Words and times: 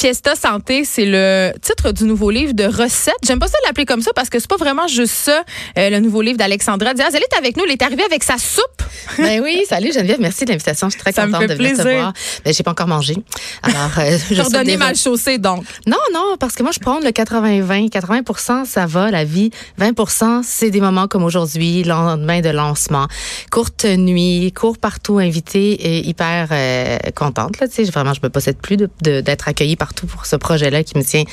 Fiesta 0.00 0.34
Santé, 0.34 0.84
c'est 0.86 1.04
le 1.04 1.52
titre 1.60 1.92
du 1.92 2.04
nouveau 2.04 2.30
livre 2.30 2.54
de 2.54 2.64
recettes. 2.64 3.12
J'aime 3.22 3.38
pas 3.38 3.48
ça 3.48 3.58
l'appeler 3.66 3.84
comme 3.84 4.00
ça 4.00 4.12
parce 4.14 4.30
que 4.30 4.38
c'est 4.38 4.48
pas 4.48 4.56
vraiment 4.56 4.88
juste 4.88 5.12
ça, 5.12 5.44
euh, 5.76 5.90
le 5.90 6.00
nouveau 6.00 6.22
livre 6.22 6.38
d'Alexandra 6.38 6.94
Diaz. 6.94 7.12
Elle 7.14 7.22
est 7.22 7.36
avec 7.36 7.54
nous, 7.58 7.64
elle 7.66 7.72
est 7.72 7.82
arrivée 7.82 8.04
avec 8.04 8.24
sa 8.24 8.38
soupe. 8.38 8.64
Ben 9.18 9.42
oui, 9.42 9.62
salut 9.68 9.92
Geneviève, 9.92 10.18
merci 10.20 10.44
de 10.46 10.50
l'invitation. 10.52 10.88
Je 10.88 10.92
suis 10.92 11.00
très 11.00 11.12
Ça 11.12 11.26
me 11.26 11.32
contente 11.32 11.48
fait 11.48 11.54
de 11.54 11.58
venir 11.58 11.76
te 11.76 11.82
plaisir. 11.82 12.00
voir. 12.00 12.12
Ben, 12.44 12.54
j'ai 12.54 12.62
pas 12.62 12.70
encore 12.70 12.86
mangé. 12.86 13.14
Alors, 13.62 13.90
euh, 13.98 14.18
je 14.30 14.62
des- 14.64 14.76
mal 14.78 14.96
chaussée, 14.96 15.36
donc. 15.38 15.64
Non, 15.86 15.96
non, 16.14 16.36
parce 16.38 16.54
que 16.54 16.62
moi, 16.62 16.72
je 16.72 16.78
prends 16.80 16.98
le 17.00 17.10
80-20. 17.10 17.90
80 17.90 18.64
ça 18.64 18.86
va, 18.86 19.10
la 19.10 19.24
vie. 19.24 19.50
20% 19.78 20.42
c'est 20.44 20.70
des 20.70 20.80
moments 20.80 21.08
comme 21.08 21.24
aujourd'hui, 21.24 21.82
lendemain 21.84 22.40
de 22.40 22.48
lancement. 22.50 23.06
Courte 23.50 23.84
nuit, 23.84 24.52
cours 24.52 24.78
partout, 24.78 25.18
invité 25.18 25.72
et 25.72 26.06
hyper 26.08 26.48
euh, 26.52 26.98
contente. 27.14 27.58
Là, 27.60 27.68
tu 27.68 27.74
sais, 27.74 27.90
vraiment, 27.90 28.14
je 28.14 28.20
me 28.22 28.28
possède 28.30 28.56
plus 28.58 28.76
de- 28.78 28.88
de- 29.02 29.20
d'être 29.20 29.48
accueillie 29.48 29.76
partout 29.90 30.06
pour 30.06 30.24
ce 30.26 30.36
projet-là 30.36 30.84
qui 30.84 30.96
me 30.96 31.02
tient 31.02 31.24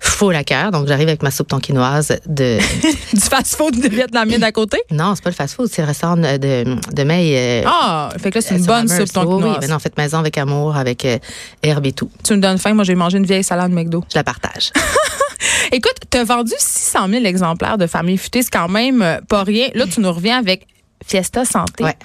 full 0.00 0.34
à 0.34 0.44
cœur. 0.44 0.70
Donc, 0.70 0.86
j'arrive 0.86 1.08
avec 1.08 1.22
ma 1.22 1.30
soupe 1.30 1.48
tonkinoise 1.48 2.18
de... 2.26 2.58
Du 3.14 3.20
fast-food 3.20 3.80
de 3.80 3.88
vietnamien 3.88 4.38
d'à 4.38 4.52
côté? 4.52 4.78
non, 4.90 5.14
c'est 5.14 5.24
pas 5.24 5.30
le 5.30 5.34
fast-food, 5.34 5.68
c'est 5.72 5.82
le 5.82 5.88
restaurant 5.88 6.16
de, 6.16 6.36
de, 6.36 7.02
May. 7.04 7.32
euh, 7.34 7.62
Ah, 7.66 8.10
fait 8.18 8.30
que 8.30 8.38
là, 8.38 8.42
c'est 8.42 8.56
une 8.56 8.62
sur 8.64 8.72
bonne 8.72 8.88
soupe, 8.88 9.12
ton 9.12 9.24
Oui, 9.42 9.50
mais 9.60 9.66
non, 9.68 9.78
faites 9.78 9.96
maison 9.96 10.18
avec 10.18 10.36
amour, 10.38 10.76
avec 10.76 11.04
euh, 11.04 11.18
herbe 11.62 11.86
et 11.86 11.92
tout. 11.92 12.10
Tu 12.24 12.34
me 12.34 12.40
donnes 12.40 12.58
faim, 12.58 12.74
moi 12.74 12.84
j'ai 12.84 12.94
mangé 12.94 13.18
une 13.18 13.26
vieille 13.26 13.44
salade 13.44 13.72
McDo. 13.72 14.04
Je 14.10 14.18
la 14.18 14.24
partage. 14.24 14.72
Écoute, 15.72 15.96
tu 16.10 16.18
as 16.18 16.24
vendu 16.24 16.52
600 16.58 17.08
000 17.08 17.24
exemplaires 17.24 17.78
de 17.78 17.86
Famille 17.86 18.18
Futée, 18.18 18.42
c'est 18.42 18.50
quand 18.50 18.68
même 18.68 19.02
euh, 19.02 19.18
pas 19.28 19.42
rien. 19.42 19.68
Là, 19.74 19.86
tu 19.92 20.00
nous 20.00 20.12
reviens 20.12 20.38
avec 20.38 20.66
Fiesta 21.06 21.44
Santé. 21.44 21.84
Ouais. 21.84 21.96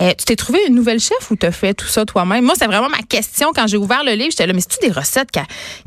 Euh, 0.00 0.10
tu 0.18 0.24
t'es 0.24 0.36
trouvé 0.36 0.58
une 0.68 0.74
nouvelle 0.74 1.00
chef 1.00 1.30
ou 1.30 1.36
t'as 1.36 1.50
fait 1.50 1.74
tout 1.74 1.86
ça 1.86 2.04
toi-même? 2.04 2.44
Moi, 2.44 2.54
c'est 2.58 2.66
vraiment 2.66 2.88
ma 2.88 3.02
question 3.08 3.50
quand 3.54 3.66
j'ai 3.66 3.76
ouvert 3.76 4.02
le 4.04 4.12
livre. 4.12 4.30
J'étais 4.30 4.46
là, 4.46 4.52
mais 4.52 4.60
c'est-tu 4.60 4.86
des 4.86 4.92
recettes 4.92 5.30
qu'elle 5.30 5.44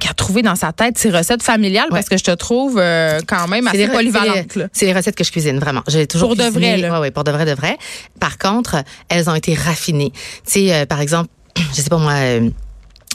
a 0.10 0.14
trouvées 0.14 0.42
dans 0.42 0.56
sa 0.56 0.72
tête, 0.74 0.98
ces 0.98 1.10
recettes 1.10 1.44
familiales? 1.44 1.88
Parce 1.90 2.10
que 2.10 2.18
je 2.18 2.24
te 2.24 2.32
trouve 2.32 2.78
euh, 2.80 3.20
quand 3.28 3.48
même 3.48 3.68
assez 3.68 3.88
polyvalente. 3.88 4.58
c'est 4.74 4.86
les- 4.86 4.94
recettes 4.94 5.16
que 5.16 5.24
je 5.24 5.32
cuisine, 5.32 5.60
vraiment. 5.60 5.82
J'ai 5.88 6.08
toujours 6.08 6.30
Pour 6.30 6.38
de 6.38 6.44
vrai, 6.50 6.78
là. 6.78 6.94
Ouais, 6.94 7.00
ouais, 7.00 7.12
pour 7.12 7.24
de 7.24 7.32
vrai, 7.32 7.46
de 7.46 7.54
vrai. 7.54 7.78
Par 8.20 8.38
contre, 8.38 8.84
elles 9.10 9.30
ont 9.30 9.36
été 9.36 9.54
raffinées. 9.54 10.12
Tu 10.46 10.52
sais, 10.68 10.74
euh, 10.74 10.86
par 10.86 11.02
exemple, 11.02 11.30
je 11.76 11.82
sais 11.82 11.90
pas 11.90 11.98
moi. 11.98 12.14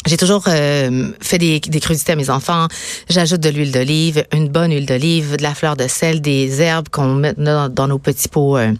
j'ai 0.06 0.16
toujours 0.16 0.44
euh, 0.48 1.10
fait 1.20 1.38
des, 1.38 1.60
des 1.60 1.80
crudités 1.80 2.12
à 2.12 2.16
mes 2.16 2.28
enfants. 2.30 2.66
J'ajoute 3.08 3.40
de 3.40 3.48
l'huile 3.50 3.70
d'olive, 3.72 4.24
une 4.32 4.48
bonne 4.48 4.72
huile 4.72 4.86
d'olive, 4.86 5.36
de 5.36 5.42
la 5.42 5.54
fleur 5.54 5.76
de 5.76 5.86
sel, 5.88 6.20
des 6.20 6.60
herbes 6.60 6.88
qu'on 6.90 7.14
met 7.14 7.34
dans, 7.36 7.68
dans 7.68 7.86
nos 7.88 7.98
petits 7.98 8.28
pots. 8.28 8.56
euh, 8.58 8.72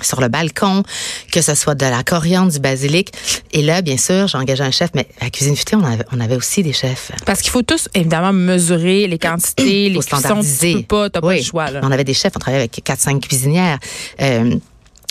sur 0.00 0.20
le 0.20 0.28
balcon, 0.28 0.82
que 1.30 1.40
ce 1.42 1.54
soit 1.54 1.74
de 1.74 1.84
la 1.84 2.02
coriandre, 2.02 2.50
du 2.50 2.58
basilic. 2.60 3.12
Et 3.52 3.62
là, 3.62 3.82
bien 3.82 3.96
sûr, 3.98 4.26
j'ai 4.28 4.38
engagé 4.38 4.62
un 4.64 4.70
chef, 4.70 4.90
mais 4.94 5.06
à 5.20 5.24
la 5.24 5.30
cuisine 5.30 5.54
futée, 5.56 5.76
on 5.76 5.84
avait, 5.84 6.04
on 6.12 6.20
avait 6.20 6.36
aussi 6.36 6.62
des 6.62 6.72
chefs. 6.72 7.12
Parce 7.26 7.40
qu'il 7.42 7.50
faut 7.50 7.62
tous, 7.62 7.88
évidemment, 7.94 8.32
mesurer 8.32 9.06
les 9.06 9.18
quantités, 9.18 9.88
les 9.90 10.00
standardiser. 10.00 10.70
Tu 10.72 10.76
peux 10.78 10.82
pas, 10.84 11.10
t'as 11.10 11.20
pas 11.20 11.26
Oui. 11.28 11.38
le 11.38 11.42
choix. 11.44 11.70
Là. 11.70 11.80
On 11.82 11.90
avait 11.92 12.04
des 12.04 12.14
chefs, 12.14 12.32
on 12.34 12.38
travaillait 12.38 12.62
avec 12.62 12.80
4-5 12.84 13.20
cuisinières. 13.20 13.78
Euh, 14.20 14.54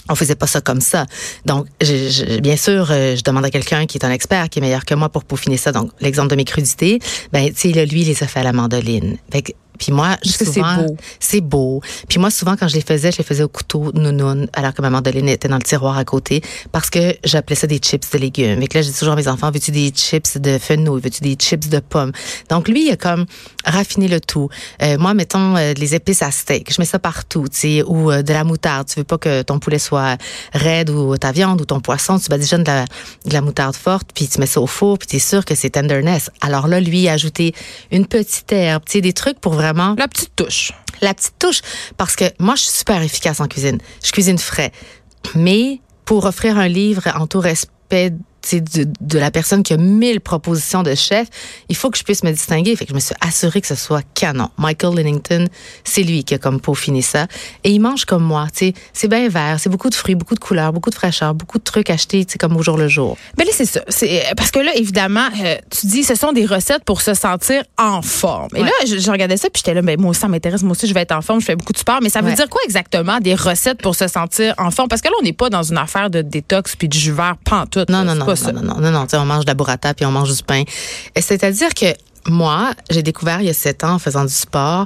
on 0.10 0.16
faisait 0.16 0.36
pas 0.36 0.48
ça 0.48 0.62
comme 0.62 0.82
ça. 0.82 1.06
Donc, 1.46 1.68
je, 1.80 2.10
je- 2.10 2.40
bien 2.40 2.58
sûr, 2.58 2.88
euh, 2.90 3.16
je 3.16 3.22
demande 3.24 3.46
à 3.46 3.52
quelqu'un 3.52 3.86
qui 3.86 3.98
est 4.00 4.04
un 4.06 4.12
expert, 4.12 4.50
qui 4.50 4.60
est 4.60 4.62
meilleur 4.62 4.84
que 4.84 4.96
moi 4.96 5.10
pour 5.10 5.24
peaufiner 5.24 5.58
ça. 5.58 5.72
Donc, 5.72 5.92
l'exemple 6.02 6.30
de 6.30 6.36
mes 6.36 6.44
crudités, 6.44 7.00
ben, 7.32 7.50
tu 7.54 7.72
sais, 7.72 7.86
lui, 7.86 8.02
il 8.02 8.08
les 8.08 8.24
a 8.24 8.28
fait 8.28 8.40
à 8.40 8.44
la 8.44 8.52
mandoline. 8.52 9.18
Fait 9.32 9.44
que- 9.44 9.52
puis 9.82 9.92
moi, 9.92 10.16
Parce 10.22 10.38
que 10.38 10.46
c'est 10.46 10.54
souvent, 10.60 10.76
beau. 10.76 10.98
c'est 11.20 11.42
beau. 11.42 11.82
Puis 12.08 12.20
moi, 12.20 12.30
souvent, 12.30 12.56
quand 12.56 12.68
je 12.68 12.76
les 12.76 12.82
faisais, 12.82 13.12
je 13.12 13.18
les 13.18 13.24
faisais 13.24 13.42
au 13.42 13.48
couteau 13.48 13.92
nounoun, 13.96 14.48
alors 14.54 14.76
que 14.76 14.82
ma 14.84 14.92
mandoline 14.92 15.28
était 15.28 15.48
dans 15.48 15.56
le 15.56 15.64
tiroir 15.64 15.98
à 15.98 16.06
côté, 16.06 16.44
parce 16.72 16.92
que 16.92 17.16
j'appelais 17.24 17.56
ça 17.56 17.66
des 17.66 17.80
chips 17.80 18.12
de 18.14 18.20
légumes. 18.20 18.60
Fait 18.62 18.68
que 18.68 18.78
là, 18.78 18.84
je 18.84 18.90
dis 18.92 18.98
toujours 19.00 19.14
à 19.14 19.16
mes 19.16 19.28
enfants, 19.28 19.50
veux-tu 19.50 19.72
des 19.72 19.90
chips 19.90 20.38
de 20.38 20.60
fenouil? 20.60 21.02
Veux-tu 21.02 21.24
des 21.24 21.34
chips 21.34 21.68
de 21.68 21.80
pommes? 21.80 22.12
Donc, 22.48 22.68
lui, 22.68 22.90
il 22.90 22.92
a 22.92 22.96
comme 22.96 23.26
raffiné 23.66 24.08
le 24.08 24.22
tout. 24.22 24.50
Euh, 24.84 25.00
moi, 25.00 25.16
mettons, 25.16 25.58
euh, 25.58 25.74
les 25.74 25.96
épices 25.96 26.22
à 26.22 26.30
steak. 26.30 26.72
Je 26.72 26.80
mets 26.80 26.86
ça 26.86 27.00
partout, 27.00 27.48
tu 27.52 27.58
sais, 27.58 27.84
ou 27.84 28.12
euh, 28.12 28.22
de 28.22 28.34
la 28.34 28.44
moutarde. 28.44 28.88
Tu 28.88 29.00
veux 29.00 29.04
pas 29.04 29.18
que 29.18 29.42
ton 29.42 29.58
poulet 29.58 29.80
soit 29.80 30.18
raide 30.54 30.92
ou 30.92 31.18
ta 31.18 31.32
viande 31.32 31.60
ou 31.60 31.66
ton 31.66 31.80
poisson. 31.80 32.20
Tu 32.20 32.30
badigeonnes 32.30 32.64
de 32.64 32.72
la, 32.72 32.86
de 33.26 33.34
la 33.34 33.42
moutarde 33.42 33.76
forte, 33.76 34.12
puis 34.14 34.28
tu 34.28 34.40
mets 34.40 34.46
ça 34.46 34.62
au 34.62 34.68
four, 34.68 35.00
puis 35.00 35.08
tu 35.08 35.16
es 35.16 35.20
sûr 35.20 35.44
que 35.44 35.56
c'est 35.56 35.72
tenderness. 35.72 36.30
Alors 36.40 36.68
là, 36.68 36.80
lui, 36.80 37.02
il 37.02 37.08
a 37.08 37.14
ajouté 37.14 37.56
une 37.90 38.06
petite 38.06 38.52
herbe, 38.52 38.84
tu 38.86 38.92
sais, 38.92 39.02
des 39.02 39.14
trucs 39.14 39.40
pour 39.40 39.54
vraiment 39.54 39.71
La 39.98 40.08
petite 40.08 40.36
touche. 40.36 40.72
la 41.02 41.14
petite 41.14 41.38
touche. 41.40 41.62
Parce 41.98 42.16
que 42.16 42.26
moi, 42.40 42.56
je 42.56 42.64
suis 42.64 42.72
super 42.72 43.02
efficace 43.02 43.40
en 43.40 43.48
cuisine. 43.48 43.80
Je 44.04 44.12
cuisine 44.12 44.38
frais. 44.38 44.72
Mais 45.36 45.82
pour 46.06 46.26
offrir 46.26 46.58
un 46.58 46.68
livre 46.68 47.04
en 47.16 47.28
tout 47.28 47.40
respect 47.40 48.14
de, 48.52 48.88
de 49.00 49.20
la 49.20 49.32
personne 49.32 49.64
qui 49.64 49.74
a 49.74 49.78
mille 49.78 50.20
propositions 50.20 50.84
de 50.84 50.96
chef, 50.96 51.28
il 51.70 51.76
faut 51.76 51.90
que 51.90 51.98
je 51.98 52.04
puisse 52.04 52.24
me 52.24 52.32
distinguer. 52.32 52.76
Fait 52.76 52.86
que 52.86 52.90
je 52.90 52.96
me 52.96 53.00
suis 53.00 53.16
assurée 53.22 53.62
que 53.62 53.68
ce 53.68 53.76
soit 53.76 54.02
canon. 54.14 54.50
Michael 54.58 54.96
Lennington, 54.96 55.46
c'est 55.84 56.04
lui 56.04 56.24
qui 56.24 56.34
a 56.34 56.38
comme 56.38 56.60
peaufiné 56.60 57.02
ça. 57.02 57.28
Et 57.64 57.72
il 57.72 57.80
mange 57.80 58.06
comme 58.06 58.24
moi. 58.24 58.48
tu 58.54 58.68
sais. 58.68 58.74
C'est 58.94 59.08
bien 59.08 59.28
vert, 59.30 59.58
c'est 59.60 59.70
beaucoup 59.70 59.90
de 59.90 59.96
fruits, 59.96 60.16
beaucoup 60.16 60.36
de 60.36 60.40
couleurs, 60.40 60.74
beaucoup 60.74 60.90
de 60.90 60.96
fraîcheur, 60.96 61.34
beaucoup 61.34 61.58
de 61.60 61.64
trucs 61.64 61.90
achetés 61.90 62.26
tu 62.26 62.38
comme 62.38 62.56
au 62.58 62.62
jour 62.64 62.78
le 62.78 62.88
jour. 62.88 63.18
Ben 63.38 63.46
là, 63.46 63.52
c'est 63.54 63.66
ça. 63.66 63.82
C'est 63.88 64.24
parce 64.36 64.52
que 64.52 64.60
là, 64.60 64.72
évidemment, 64.76 65.28
euh, 65.44 65.56
tu 65.70 65.88
dis 65.88 66.04
ce 66.04 66.16
sont 66.16 66.32
des 66.34 66.46
recettes 66.46 66.84
pour 66.84 67.02
se 67.02 67.14
sentir 67.14 67.64
en 67.78 68.02
forme. 68.02 68.50
Et 68.56 68.62
Ouais. 68.62 68.66
là, 68.66 68.72
je, 68.88 68.98
je 68.98 69.12
regardais 69.12 69.38
ça 69.38 69.50
puis 69.50 69.62
j'étais 69.64 69.74
là, 69.74 69.82
ben 69.82 70.00
moi 70.00 70.12
aussi 70.12 70.20
ça 70.22 70.28
m'intéresse, 70.28 70.62
moi 70.64 70.72
aussi 70.72 70.88
je 70.88 70.94
vais 70.94 71.02
être 71.02 71.12
en 71.14 71.22
forme, 71.22 71.40
je 71.42 71.46
fais 71.46 71.56
beaucoup 71.56 71.74
de 71.74 71.78
sport, 71.78 72.00
mais 72.02 72.10
ça 72.10 72.22
veut 72.22 72.30
Ouais. 72.30 72.36
dire 72.36 72.50
quoi 72.50 72.62
exactement 72.66 73.20
des 73.20 73.36
recettes 73.36 73.82
pour 73.82 73.96
se 73.96 74.08
sentir 74.08 74.54
en 74.58 74.72
forme? 74.72 74.88
Parce 74.90 75.02
que 75.02 75.08
là, 75.10 75.14
on 75.20 75.24
n'est 75.24 75.34
pas 75.34 75.50
dans 75.50 75.64
une 75.64 75.78
affaire 75.78 76.10
de 76.10 76.22
détox 76.22 76.76
puis 76.76 76.88
de 76.88 76.94
jus 76.94 77.12
vert 77.12 77.36
pantoute. 77.44 77.90
Non, 77.90 78.00
là. 78.00 78.04
non, 78.06 78.16
non, 78.16 78.26
pas 78.36 78.52
non, 78.52 78.60
ça. 78.60 78.66
non, 78.66 78.76
non, 78.76 78.92
non, 78.92 78.92
non, 78.92 79.08
on 79.14 79.26
mange 79.26 79.46
de 79.46 79.50
la 79.50 79.54
burrata 79.54 79.94
puis 79.94 80.06
on 80.06 80.12
mange 80.12 80.34
du 80.36 80.44
pain. 80.44 80.64
C'est-à-dire 81.16 81.74
que 81.74 81.88
moi, 82.28 82.72
j'ai 82.90 83.04
découvert 83.04 83.42
il 83.42 83.48
y 83.48 83.50
a 83.50 83.54
sept 83.54 83.84
ans 83.84 83.94
en 83.94 84.00
faisant 84.00 84.26
du 84.26 84.34
sport 84.34 84.86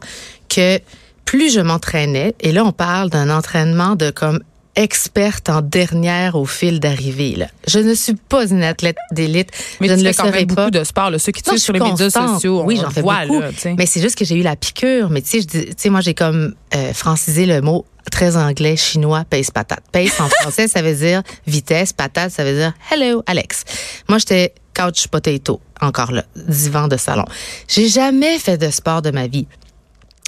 que 0.50 0.79
plus 1.25 1.51
je 1.51 1.59
m'entraînais, 1.59 2.35
et 2.39 2.51
là, 2.51 2.63
on 2.63 2.72
parle 2.72 3.09
d'un 3.09 3.35
entraînement 3.35 3.95
de 3.95 4.11
comme 4.11 4.41
experte 4.75 5.50
en 5.50 5.61
dernière 5.61 6.35
au 6.35 6.45
fil 6.45 6.79
d'arrivée. 6.79 7.38
Je 7.67 7.79
ne 7.79 7.94
suis 7.94 8.13
pas 8.16 8.45
une 8.45 8.61
athlète 8.61 8.97
d'élite. 9.11 9.50
Mais 9.79 9.88
je 9.88 9.94
tu 9.94 10.00
ne 10.00 10.03
fais 10.03 10.09
le 10.11 10.16
quand 10.17 10.25
serai 10.28 10.39
même 10.39 10.47
pas. 10.47 10.55
beaucoup 10.55 10.72
de 10.72 10.84
sport, 10.84 11.09
là. 11.09 11.17
ceux 11.19 11.31
qui 11.31 11.41
je 11.45 11.57
sur 11.57 11.73
les 11.73 11.79
suis 11.79 11.89
médias 11.89 12.05
constante. 12.05 12.34
sociaux. 12.35 12.61
Oui, 12.66 12.78
j'en 12.81 12.89
fais 12.89 13.01
beaucoup. 13.01 13.39
là, 13.39 13.50
mais 13.78 13.85
c'est 13.85 14.01
juste 14.01 14.17
que 14.17 14.25
j'ai 14.25 14.35
eu 14.35 14.44
la 14.44 14.55
piqûre. 14.55 15.09
Mais 15.09 15.22
tu 15.22 15.41
sais, 15.41 15.89
moi, 15.89 16.01
j'ai 16.01 16.13
comme 16.13 16.55
euh, 16.75 16.94
francisé 16.94 17.45
le 17.45 17.61
mot 17.61 17.85
très 18.11 18.38
anglais, 18.38 18.75
chinois, 18.75 19.23
pace 19.29 19.51
patate. 19.51 19.83
Pace 19.91 20.19
en 20.19 20.29
français, 20.29 20.67
ça 20.67 20.81
veut 20.81 20.95
dire 20.95 21.21
vitesse. 21.47 21.93
Patate, 21.93 22.31
ça 22.31 22.43
veut 22.43 22.53
dire 22.53 22.73
hello, 22.91 23.23
Alex. 23.25 23.63
Moi, 24.07 24.19
j'étais 24.19 24.53
couch 24.75 25.07
potato, 25.07 25.61
encore 25.81 26.11
là, 26.11 26.25
divan 26.35 26.88
de 26.88 26.97
salon. 26.97 27.25
J'ai 27.67 27.88
jamais 27.88 28.38
fait 28.39 28.57
de 28.57 28.69
sport 28.69 29.01
de 29.01 29.11
ma 29.11 29.27
vie. 29.27 29.47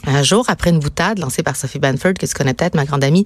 Un 0.05 0.21
jour, 0.23 0.45
après 0.47 0.69
une 0.69 0.79
boutade 0.79 1.17
lancée 1.19 1.43
par 1.43 1.55
Sophie 1.55 1.79
Banford, 1.79 2.13
que 2.13 2.25
tu 2.25 2.33
connais 2.33 2.53
peut-être, 2.53 2.75
ma 2.75 2.85
grande 2.85 3.03
amie, 3.03 3.25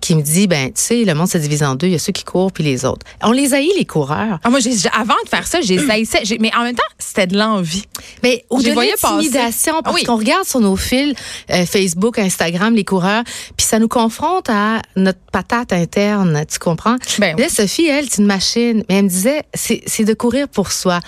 qui 0.00 0.14
me 0.14 0.20
dit, 0.22 0.46
ben, 0.46 0.66
tu 0.68 0.72
sais, 0.74 1.04
le 1.04 1.14
monde 1.14 1.28
se 1.28 1.38
divise 1.38 1.62
en 1.62 1.74
deux. 1.74 1.86
Il 1.88 1.92
y 1.92 1.96
a 1.96 1.98
ceux 1.98 2.12
qui 2.12 2.24
courent 2.24 2.52
puis 2.52 2.62
les 2.62 2.84
autres. 2.84 3.04
On 3.22 3.32
les 3.32 3.54
haït, 3.54 3.70
les 3.76 3.86
coureurs. 3.86 4.38
Ah, 4.44 4.50
moi, 4.50 4.60
j'ai- 4.60 4.70
avant 4.92 5.14
de 5.24 5.28
faire 5.28 5.46
ça, 5.46 5.60
j'ai 5.62 5.78
j'ai- 6.24 6.38
mais 6.38 6.50
en 6.54 6.62
même 6.62 6.76
temps, 6.76 6.82
c'était 6.98 7.26
de 7.26 7.36
l'envie. 7.38 7.84
Mais 8.22 8.44
les 8.58 8.70
de 8.70 8.74
l'intimidation, 8.78 9.74
Ah 9.78 9.82
parce 9.82 9.96
oui. 9.96 10.04
qu'on 10.04 10.16
regarde 10.16 10.44
sur 10.44 10.60
nos 10.60 10.76
fils 10.76 11.14
euh, 11.50 11.64
Facebook, 11.66 12.18
Instagram, 12.18 12.74
les 12.74 12.84
coureurs, 12.84 13.24
puis 13.56 13.66
ça 13.66 13.78
nous 13.78 13.88
confronte 13.88 14.48
à 14.50 14.82
notre 14.96 15.18
patate 15.32 15.72
interne, 15.72 16.44
tu 16.50 16.58
comprends? 16.58 16.96
Ben 17.18 17.34
oui. 17.36 17.42
Là, 17.42 17.48
Sophie, 17.48 17.86
elle, 17.86 18.06
c'est 18.10 18.18
une 18.20 18.26
machine, 18.26 18.84
mais 18.88 18.96
elle 18.98 19.04
me 19.04 19.08
disait, 19.08 19.42
c'est 19.54 20.04
de 20.04 20.14
courir 20.14 20.48
pour 20.48 20.70
soi. 20.70 21.00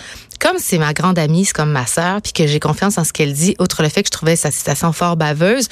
Comme 0.43 0.57
c'est 0.59 0.77
ma 0.77 0.91
grande 0.91 1.17
amie, 1.17 1.45
c'est 1.45 1.53
comme 1.53 1.71
ma 1.71 1.85
sœur, 1.85 2.21
puis 2.21 2.33
que 2.33 2.45
j'ai 2.47 2.59
confiance 2.59 2.97
en 2.97 3.05
ce 3.05 3.13
qu'elle 3.13 3.31
dit, 3.31 3.55
outre 3.59 3.81
le 3.81 3.87
fait 3.87 4.03
que 4.03 4.07
je 4.07 4.11
trouvais 4.11 4.35
sa 4.35 4.51
citation 4.51 4.91
fort 4.91 5.15
baveuse, 5.15 5.69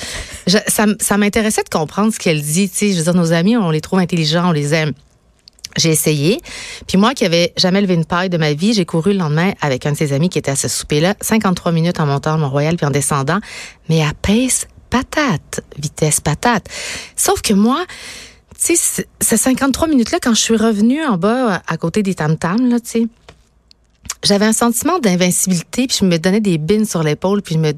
ça, 0.47 1.17
m'intéressait 1.17 1.63
de 1.63 1.69
comprendre 1.69 2.13
ce 2.13 2.19
qu'elle 2.19 2.41
dit. 2.41 2.69
Tu 2.69 2.77
sais, 2.77 2.91
je 2.93 2.97
veux 2.99 3.03
dire, 3.03 3.13
nos 3.13 3.33
amis, 3.33 3.57
on 3.57 3.69
les 3.69 3.81
trouve 3.81 3.99
intelligents, 3.99 4.47
on 4.47 4.53
les 4.53 4.73
aime. 4.73 4.93
J'ai 5.75 5.89
essayé. 5.89 6.39
Puis 6.87 6.97
moi, 6.97 7.13
qui 7.13 7.25
avais 7.25 7.51
jamais 7.57 7.81
levé 7.81 7.95
une 7.95 8.05
paille 8.05 8.29
de 8.29 8.37
ma 8.37 8.53
vie, 8.53 8.73
j'ai 8.73 8.85
couru 8.85 9.11
le 9.11 9.19
lendemain 9.19 9.51
avec 9.59 9.85
un 9.85 9.91
de 9.91 9.97
ses 9.97 10.13
amis 10.13 10.29
qui 10.29 10.39
était 10.39 10.51
à 10.51 10.55
ce 10.55 10.69
souper-là, 10.69 11.15
53 11.19 11.73
minutes 11.73 11.99
en 11.99 12.05
montant 12.05 12.35
le 12.35 12.41
Mont-Royal 12.41 12.77
puis 12.77 12.85
en 12.85 12.91
descendant, 12.91 13.41
mais 13.89 14.01
à 14.01 14.13
pace 14.21 14.67
patate, 14.89 15.65
vitesse 15.77 16.21
patate. 16.21 16.67
Sauf 17.17 17.41
que 17.41 17.53
moi, 17.53 17.83
tu 18.63 18.77
sais, 18.77 19.05
ces 19.19 19.37
53 19.37 19.87
minutes-là, 19.87 20.19
quand 20.21 20.33
je 20.33 20.41
suis 20.41 20.55
revenue 20.55 21.03
en 21.03 21.17
bas, 21.17 21.61
à 21.67 21.77
côté 21.77 22.03
des 22.03 22.15
tam-tams, 22.15 22.69
là, 22.69 22.79
tu 22.79 22.89
sais, 22.89 23.07
j'avais 24.23 24.45
un 24.45 24.53
sentiment 24.53 24.99
d'invincibilité, 24.99 25.87
puis 25.87 25.97
je 25.99 26.05
me 26.05 26.17
donnais 26.17 26.39
des 26.39 26.57
bines 26.57 26.85
sur 26.85 27.03
l'épaule, 27.03 27.41
puis 27.41 27.55
je 27.55 27.59
me, 27.59 27.71
tu 27.71 27.77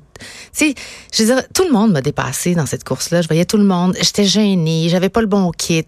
sais, 0.51 0.75
je 1.13 1.23
veux 1.23 1.35
dire, 1.35 1.43
tout 1.53 1.63
le 1.63 1.71
monde 1.71 1.91
m'a 1.91 2.01
dépassé 2.01 2.53
dans 2.55 2.65
cette 2.65 2.83
course-là. 2.83 3.21
Je 3.21 3.27
voyais 3.27 3.45
tout 3.45 3.57
le 3.57 3.63
monde, 3.63 3.95
j'étais 4.01 4.25
gênée, 4.25 4.87
j'avais 4.89 5.09
pas 5.09 5.21
le 5.21 5.27
bon 5.27 5.51
kit, 5.51 5.85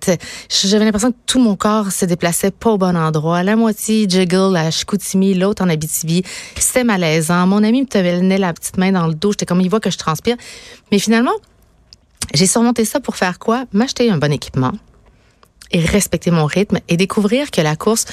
j'avais 0.49 0.85
l'impression 0.85 1.11
que 1.11 1.17
tout 1.25 1.39
mon 1.39 1.55
corps 1.55 1.91
se 1.91 2.05
déplaçait 2.05 2.51
pas 2.51 2.71
au 2.71 2.77
bon 2.77 2.95
endroit. 2.95 3.43
La 3.43 3.55
moitié 3.55 4.07
jiggle 4.07 4.55
à 4.55 4.71
Chicoutimi, 4.71 5.33
l'autre 5.33 5.63
en 5.63 5.69
Abitibi. 5.69 6.23
C'était 6.57 6.83
malaisant. 6.83 7.47
Mon 7.47 7.63
ami 7.63 7.81
me 7.81 7.87
tenait 7.87 8.37
la 8.37 8.53
petite 8.53 8.77
main 8.77 8.91
dans 8.91 9.07
le 9.07 9.13
dos. 9.13 9.31
J'étais 9.31 9.45
comme, 9.45 9.61
il 9.61 9.69
voit 9.69 9.79
que 9.79 9.89
je 9.89 9.97
transpire. 9.97 10.37
Mais 10.91 10.99
finalement, 10.99 11.33
j'ai 12.33 12.47
surmonté 12.47 12.85
ça 12.85 12.99
pour 12.99 13.15
faire 13.15 13.39
quoi? 13.39 13.65
M'acheter 13.73 14.09
un 14.09 14.17
bon 14.17 14.31
équipement 14.31 14.71
et 15.71 15.79
respecter 15.79 16.31
mon 16.31 16.45
rythme 16.45 16.79
et 16.87 16.97
découvrir 16.97 17.51
que 17.51 17.61
la 17.61 17.75
course, 17.75 18.05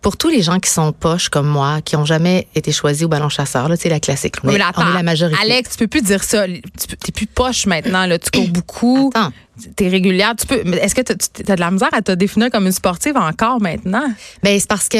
pour 0.00 0.16
tous 0.16 0.28
les 0.28 0.42
gens 0.42 0.58
qui 0.58 0.70
sont 0.70 0.92
poches 0.92 1.28
comme 1.28 1.48
moi, 1.48 1.80
qui 1.82 1.96
ont 1.96 2.04
jamais 2.04 2.46
été 2.54 2.72
choisis 2.72 3.04
au 3.04 3.08
ballon 3.08 3.28
chasseur, 3.28 3.68
là, 3.68 3.76
c'est 3.76 3.88
la 3.88 4.00
classique. 4.00 4.36
On, 4.42 4.48
est, 4.48 4.52
mais 4.52 4.58
on 4.58 4.66
est 4.66 4.68
attends, 4.68 4.88
la 4.88 5.02
majorité. 5.02 5.38
Alex, 5.42 5.70
tu 5.70 5.78
peux 5.78 5.88
plus 5.88 6.02
dire 6.02 6.22
ça. 6.22 6.46
Tu 6.46 6.96
T'es 6.96 7.12
plus 7.12 7.26
poche 7.26 7.66
maintenant. 7.66 8.06
Là. 8.06 8.18
Tu 8.18 8.30
cours 8.30 8.48
beaucoup. 8.48 9.10
Attends. 9.14 9.32
T'es 9.76 9.88
régulière. 9.88 10.34
Tu 10.38 10.46
peux. 10.46 10.62
mais 10.64 10.78
Est-ce 10.78 10.94
que 10.94 11.02
tu 11.02 11.12
as 11.52 11.56
de 11.56 11.60
la 11.60 11.70
misère 11.70 11.90
à 11.92 12.02
te 12.02 12.12
définir 12.12 12.50
comme 12.50 12.66
une 12.66 12.72
sportive 12.72 13.16
encore 13.16 13.60
maintenant? 13.60 14.04
Ben, 14.42 14.58
c'est 14.58 14.68
parce 14.68 14.88
que 14.88 14.98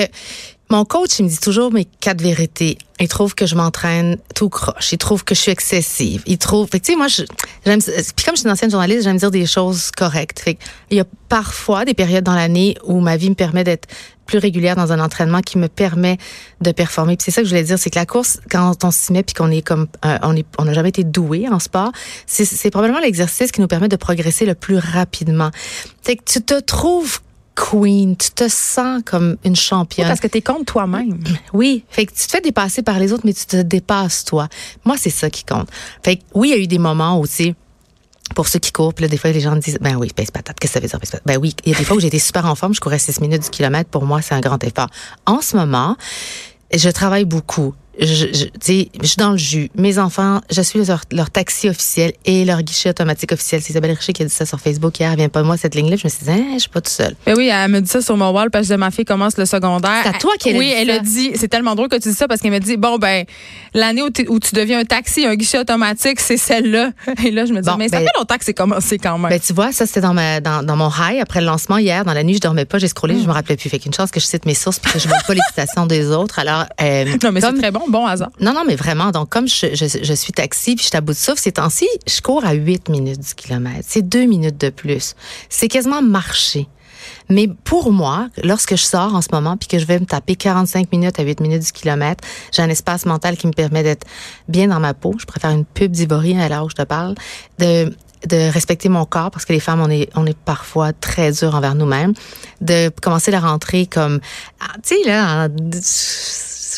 mon 0.71 0.85
coach, 0.85 1.19
il 1.19 1.25
me 1.25 1.29
dit 1.29 1.39
toujours 1.39 1.73
mes 1.73 1.85
quatre 1.85 2.23
vérités. 2.23 2.79
Il 3.01 3.09
trouve 3.09 3.35
que 3.35 3.45
je 3.45 3.57
m'entraîne 3.57 4.19
tout 4.35 4.49
croche. 4.49 4.93
Il 4.93 4.99
trouve 4.99 5.25
que 5.25 5.35
je 5.35 5.41
suis 5.41 5.51
excessive. 5.51 6.23
Il 6.27 6.39
trouve, 6.39 6.69
tu 6.71 6.79
sais, 6.83 6.97
moi, 6.97 7.09
j'aime, 7.09 7.81
puis 7.81 8.25
comme 8.25 8.35
je 8.35 8.41
suis 8.41 8.47
une 8.47 8.53
ancienne 8.53 8.71
journaliste, 8.71 9.05
j'aime 9.05 9.17
dire 9.17 9.31
des 9.31 9.47
choses 9.47 9.91
correctes. 9.91 10.39
Fait 10.39 10.59
il 10.91 10.99
y 10.99 11.01
a 11.01 11.05
parfois 11.29 11.85
des 11.85 11.95
périodes 11.95 12.25
dans 12.25 12.35
l'année 12.35 12.77
où 12.85 13.01
ma 13.01 13.17
vie 13.17 13.31
me 13.31 13.35
permet 13.35 13.65
d'être 13.65 13.89
plus 14.27 14.39
régulière 14.39 14.77
dans 14.77 14.93
un 14.93 15.01
entraînement 15.01 15.41
qui 15.41 15.59
me 15.59 15.67
permet 15.67 16.19
de 16.61 16.71
performer. 16.71 17.17
Puis 17.17 17.25
c'est 17.25 17.31
ça 17.33 17.41
que 17.41 17.49
je 17.49 17.51
voulais 17.51 17.65
dire, 17.65 17.79
c'est 17.79 17.91
que 17.91 17.99
la 17.99 18.07
course, 18.07 18.39
quand 18.49 18.85
on 18.85 18.93
s'y 18.93 19.13
met 19.13 19.25
puis 19.25 19.35
qu'on 19.35 19.51
est 19.51 19.63
comme, 19.63 19.89
euh, 20.05 20.19
on 20.23 20.37
est, 20.37 20.47
on 20.59 20.67
n'a 20.67 20.73
jamais 20.73 20.91
été 20.91 21.03
doué 21.03 21.49
en 21.51 21.59
sport, 21.59 21.91
c'est 22.27 22.71
probablement 22.71 23.01
l'exercice 23.01 23.51
qui 23.51 23.61
nous 23.61 23.67
permet 23.67 23.89
de 23.89 23.97
progresser 23.97 24.47
le 24.47 24.55
plus 24.55 24.79
rapidement. 24.79 25.51
C'est 26.03 26.15
que 26.15 26.23
tu 26.25 26.43
te 26.43 26.61
trouves 26.61 27.21
queen, 27.61 28.17
tu 28.17 28.31
te 28.31 28.49
sens 28.49 29.03
comme 29.05 29.37
une 29.45 29.57
championne. 29.57 30.09
Parce 30.09 30.21
que 30.21 30.27
t'es 30.27 30.41
contre 30.41 30.65
toi-même. 30.65 31.23
Oui, 31.53 31.85
fait 31.91 32.07
que 32.07 32.13
tu 32.13 32.27
te 32.27 32.31
fais 32.31 32.41
dépasser 32.41 32.83
par 32.83 32.99
les 32.99 33.13
autres, 33.13 33.23
mais 33.25 33.35
tu 33.35 33.45
te 33.45 33.57
dépasses 33.57 34.25
toi. 34.25 34.49
Moi, 34.85 34.97
c'est 34.99 35.11
ça 35.11 35.29
qui 35.29 35.45
compte. 35.45 35.69
Fait 36.03 36.17
que 36.17 36.23
oui, 36.35 36.49
il 36.49 36.51
y 36.53 36.55
a 36.55 36.63
eu 36.63 36.67
des 36.67 36.79
moments 36.79 37.21
où, 37.21 37.27
tu 37.27 37.55
pour 38.35 38.47
ceux 38.47 38.61
qui 38.61 38.71
courent, 38.71 38.95
puis 38.95 39.05
là, 39.05 39.09
des 39.09 39.17
fois, 39.17 39.33
les 39.33 39.41
gens 39.41 39.57
me 39.57 39.61
disent, 39.61 39.79
ben 39.81 39.97
oui, 39.97 40.09
pèse 40.15 40.31
patate, 40.31 40.59
qu'est-ce 40.61 40.75
que 40.75 40.79
ça 40.79 40.81
veut 40.81 40.89
dire, 40.89 41.01
pèse 41.01 41.11
patate? 41.11 41.27
Ben 41.27 41.37
oui, 41.37 41.55
il 41.65 41.73
y 41.73 41.75
a 41.75 41.79
des 41.79 41.85
fois 41.85 41.97
où 41.97 42.01
j'étais 42.01 42.21
super 42.21 42.47
en 42.47 42.55
forme, 42.55 42.73
je 42.75 42.81
courais 42.81 43.01
6 43.01 43.21
minutes 43.21 43.43
du 43.43 43.51
kilomètre, 43.51 43.91
pour 43.91 44.05
moi, 44.05 44.23
c'est 44.23 44.35
un 44.35 44.41
grand 44.41 44.63
effort. 44.63 44.89
En 45.27 45.41
ce 45.41 45.57
moment, 45.57 45.97
je 46.73 46.89
travaille 46.91 47.25
beaucoup. 47.25 47.75
Je, 47.99 48.07
je, 48.07 48.45
je 48.63 49.07
suis 49.07 49.17
dans 49.19 49.33
le 49.33 49.37
jus. 49.37 49.71
Mes 49.75 49.99
enfants, 49.99 50.41
je 50.51 50.63
suis 50.63 50.83
leur, 50.85 51.03
leur 51.13 51.31
taxi 51.31 51.69
officiel 51.69 52.13
et 52.25 52.45
leur 52.45 52.63
guichet 52.63 52.91
automatique 52.91 53.33
officiel. 53.33 53.61
C'est 53.61 53.71
Isabelle 53.71 53.91
Richer 53.93 54.13
qui 54.13 54.23
a 54.23 54.25
dit 54.25 54.33
ça 54.33 54.47
sur 54.47 54.61
Facebook 54.61 54.99
hier. 54.99 55.15
Vient 55.17 55.29
pas 55.29 55.43
moi 55.43 55.57
cette 55.57 55.75
ligne-là. 55.75 55.97
Je 55.97 56.07
me 56.07 56.09
suis 56.09 56.25
dit, 56.25 56.31
hein, 56.31 56.45
je 56.55 56.61
suis 56.61 56.69
pas 56.71 56.81
toute 56.81 56.93
seule. 56.93 57.15
Ben 57.27 57.35
oui, 57.37 57.51
elle 57.53 57.71
me 57.71 57.81
dit 57.81 57.89
ça 57.91 58.01
sur 58.01 58.17
mon 58.17 58.31
wall 58.31 58.51
parce 58.51 58.69
que 58.69 58.75
ma 58.75 58.91
fille 58.91 59.05
commence 59.05 59.37
le 59.37 59.45
secondaire. 59.45 60.01
C'est 60.05 60.09
à 60.17 60.19
toi 60.19 60.33
qu'elle 60.39 60.57
a 60.57 60.59
Oui, 60.59 60.67
dit 60.67 60.73
elle 60.73 60.89
ça. 60.89 60.95
a 60.95 60.99
dit. 61.01 61.33
C'est 61.35 61.49
tellement 61.49 61.75
drôle 61.75 61.89
que 61.89 61.97
tu 61.97 62.09
dis 62.09 62.15
ça 62.15 62.29
parce 62.29 62.41
qu'elle 62.41 62.53
me 62.53 62.59
dit 62.61 62.77
bon 62.77 62.97
ben 62.99 63.25
l'année 63.75 64.03
où, 64.03 64.09
où 64.29 64.39
tu 64.39 64.55
deviens 64.55 64.79
un 64.81 64.85
taxi, 64.85 65.27
un 65.27 65.35
guichet 65.35 65.59
automatique, 65.59 66.21
c'est 66.21 66.37
celle-là. 66.37 66.93
Et 67.25 67.31
là 67.31 67.45
je 67.45 67.53
me 67.53 67.61
dis 67.61 67.69
Bon, 67.69 67.77
mais 67.77 67.89
ça 67.89 67.99
ben- 67.99 68.05
fait 68.07 68.19
longtemps 68.19 68.37
que 68.39 68.45
c'est 68.45 68.55
commencé 68.55 68.99
quand 68.99 69.19
même. 69.19 69.31
Ben, 69.31 69.41
tu 69.41 69.53
vois, 69.53 69.73
ça, 69.73 69.85
c'était 69.87 70.01
dans, 70.01 70.15
ma, 70.15 70.41
dans, 70.41 70.63
dans 70.65 70.77
mon 70.77 70.89
high. 70.91 71.21
Après 71.21 71.41
le 71.41 71.47
lancement, 71.47 71.79
hier, 71.79 72.05
dans 72.05 72.15
la 72.15 72.23
nuit, 72.23 72.35
je 72.37 72.41
dormais 72.41 72.65
pas, 72.65 72.79
j'ai 72.79 72.89
scrollé, 72.89 73.21
je 73.21 73.27
me 73.27 73.33
rappelais 73.33 73.57
plus. 73.57 73.69
Fait 73.69 73.79
qu'une 73.79 73.93
chance 73.95 74.11
que 74.11 74.21
je 74.21 74.27
cite 74.27 74.47
mes 74.47 74.55
sources 74.55 74.79
puis 74.79 74.93
que 74.93 74.99
je 74.99 75.09
ne 75.09 75.13
pas 75.27 75.35
les 75.35 75.41
citations 75.49 75.87
des 75.87 76.07
autres. 76.11 76.39
Alors, 76.39 76.65
euh, 76.81 77.05
non 77.23 77.33
mais 77.33 77.41
c'est 77.41 77.53
très 77.59 77.71
bon, 77.71 77.80
bon 77.89 78.07
hasard. 78.07 78.31
Non, 78.41 78.53
non, 78.53 78.65
mais 78.67 78.77
vraiment. 78.77 79.11
Donc, 79.11 79.29
comme 79.29 79.49
je, 79.49 80.15
suis 80.15 80.33
taxi 80.33 80.75
puis 80.75 80.85
je 80.85 80.89
suis 80.89 80.97
à 80.97 81.01
bout 81.01 81.13
de 81.13 81.19
souffle, 81.19 81.41
ces 81.41 81.53
temps-ci, 81.53 81.89
je 82.07 82.21
cours 82.21 82.45
à 82.45 82.53
8 82.53 82.89
minutes 82.89 83.21
du 83.21 83.35
kilomètre. 83.35 83.85
C'est 83.87 84.03
deux 84.03 84.25
minutes 84.25 84.61
de 84.61 84.71
plus. 84.71 85.15
C'est 85.49 85.69
quasiment 85.69 86.03
marcher. 86.03 86.69
Mais 87.29 87.49
pour 87.65 87.93
moi, 87.93 88.29
lorsque 88.43 88.77
je 88.77 88.83
sors 88.83 89.15
en 89.15 89.23
ce 89.23 89.29
moment 89.33 89.57
puis 89.57 89.69
que 89.69 89.79
je 89.79 89.87
vais 89.87 89.99
me 89.99 90.05
taper 90.05 90.37
45 90.37 90.93
minutes 90.93 91.19
à 91.19 91.23
8 91.23 91.41
minutes 91.41 91.63
du 91.63 91.73
kilomètre, 91.73 92.23
j'ai 92.53 92.63
un 92.63 92.69
espace 92.69 93.07
mental 93.07 93.37
qui 93.37 93.47
me 93.47 93.53
permet 93.53 93.83
d'être 93.83 94.07
bien 94.49 94.69
dans 94.69 94.81
ma 94.81 94.95
peau. 94.95 95.15
Je 95.19 95.27
préfère 95.27 95.51
une 95.51 95.65
pub 95.65 95.93
d'Ivory 95.93 96.39
à 96.39 96.49
l'heure 96.49 96.65
où 96.65 96.71
je 96.71 96.75
te 96.75 96.83
parle. 96.83 97.15
De 97.59 98.51
respecter 98.51 98.91
mon 98.91 99.07
corps 99.07 99.31
parce 99.31 99.47
que 99.47 99.55
les 99.55 99.61
femmes 99.61 99.81
on 99.81 99.89
est 99.89 100.11
on 100.15 100.27
est 100.27 100.37
parfois 100.37 100.93
très 100.93 101.33
dur 101.33 101.55
envers 101.55 101.75
nous-mêmes 101.75 102.13
de 102.61 102.91
commencer 103.01 103.31
la 103.31 103.41
rentrée 103.41 103.87
comme 103.87 104.21
ah, 104.61 104.75
tu 104.83 104.95
sais 104.95 105.09
là 105.09 105.49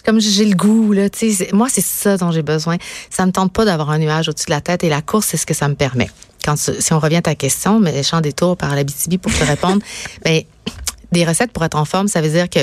c'est 0.02 0.10
comme 0.10 0.20
j'ai 0.20 0.44
le 0.44 0.56
goût 0.56 0.93
là 0.93 1.08
moi 1.52 1.69
c'est 1.70 1.84
ça 1.84 2.16
dont 2.16 2.31
j'ai 2.32 2.43
besoin 2.43 2.76
ça 3.10 3.25
me 3.25 3.31
tente 3.32 3.52
pas 3.52 3.64
d'avoir 3.64 3.90
un 3.90 3.99
nuage 3.99 4.28
au-dessus 4.28 4.46
de 4.46 4.50
la 4.52 4.60
tête 4.60 4.82
et 4.84 4.88
la 4.88 5.00
course 5.02 5.26
c'est 5.26 5.37
ce 5.37 5.46
que 5.46 5.54
ça 5.54 5.69
me 5.69 5.75
permet 5.75 6.10
quand 6.44 6.56
tu- 6.56 6.81
si 6.81 6.93
on 6.93 6.99
revient 6.99 7.16
à 7.16 7.22
ta 7.22 7.34
question 7.37 7.78
mais 7.78 8.02
champ 8.02 8.20
des 8.20 8.32
tours 8.32 8.56
par 8.56 8.75
la 8.75 8.82
BTB 8.82 9.19
pour 9.19 9.32
te 9.32 9.44
répondre 9.44 9.81
ben 10.25 10.43
des 11.12 11.25
recettes 11.25 11.52
pour 11.52 11.64
être 11.64 11.76
en 11.76 11.84
forme 11.84 12.08
ça 12.08 12.20
veut 12.20 12.31
dire 12.31 12.49
que 12.50 12.60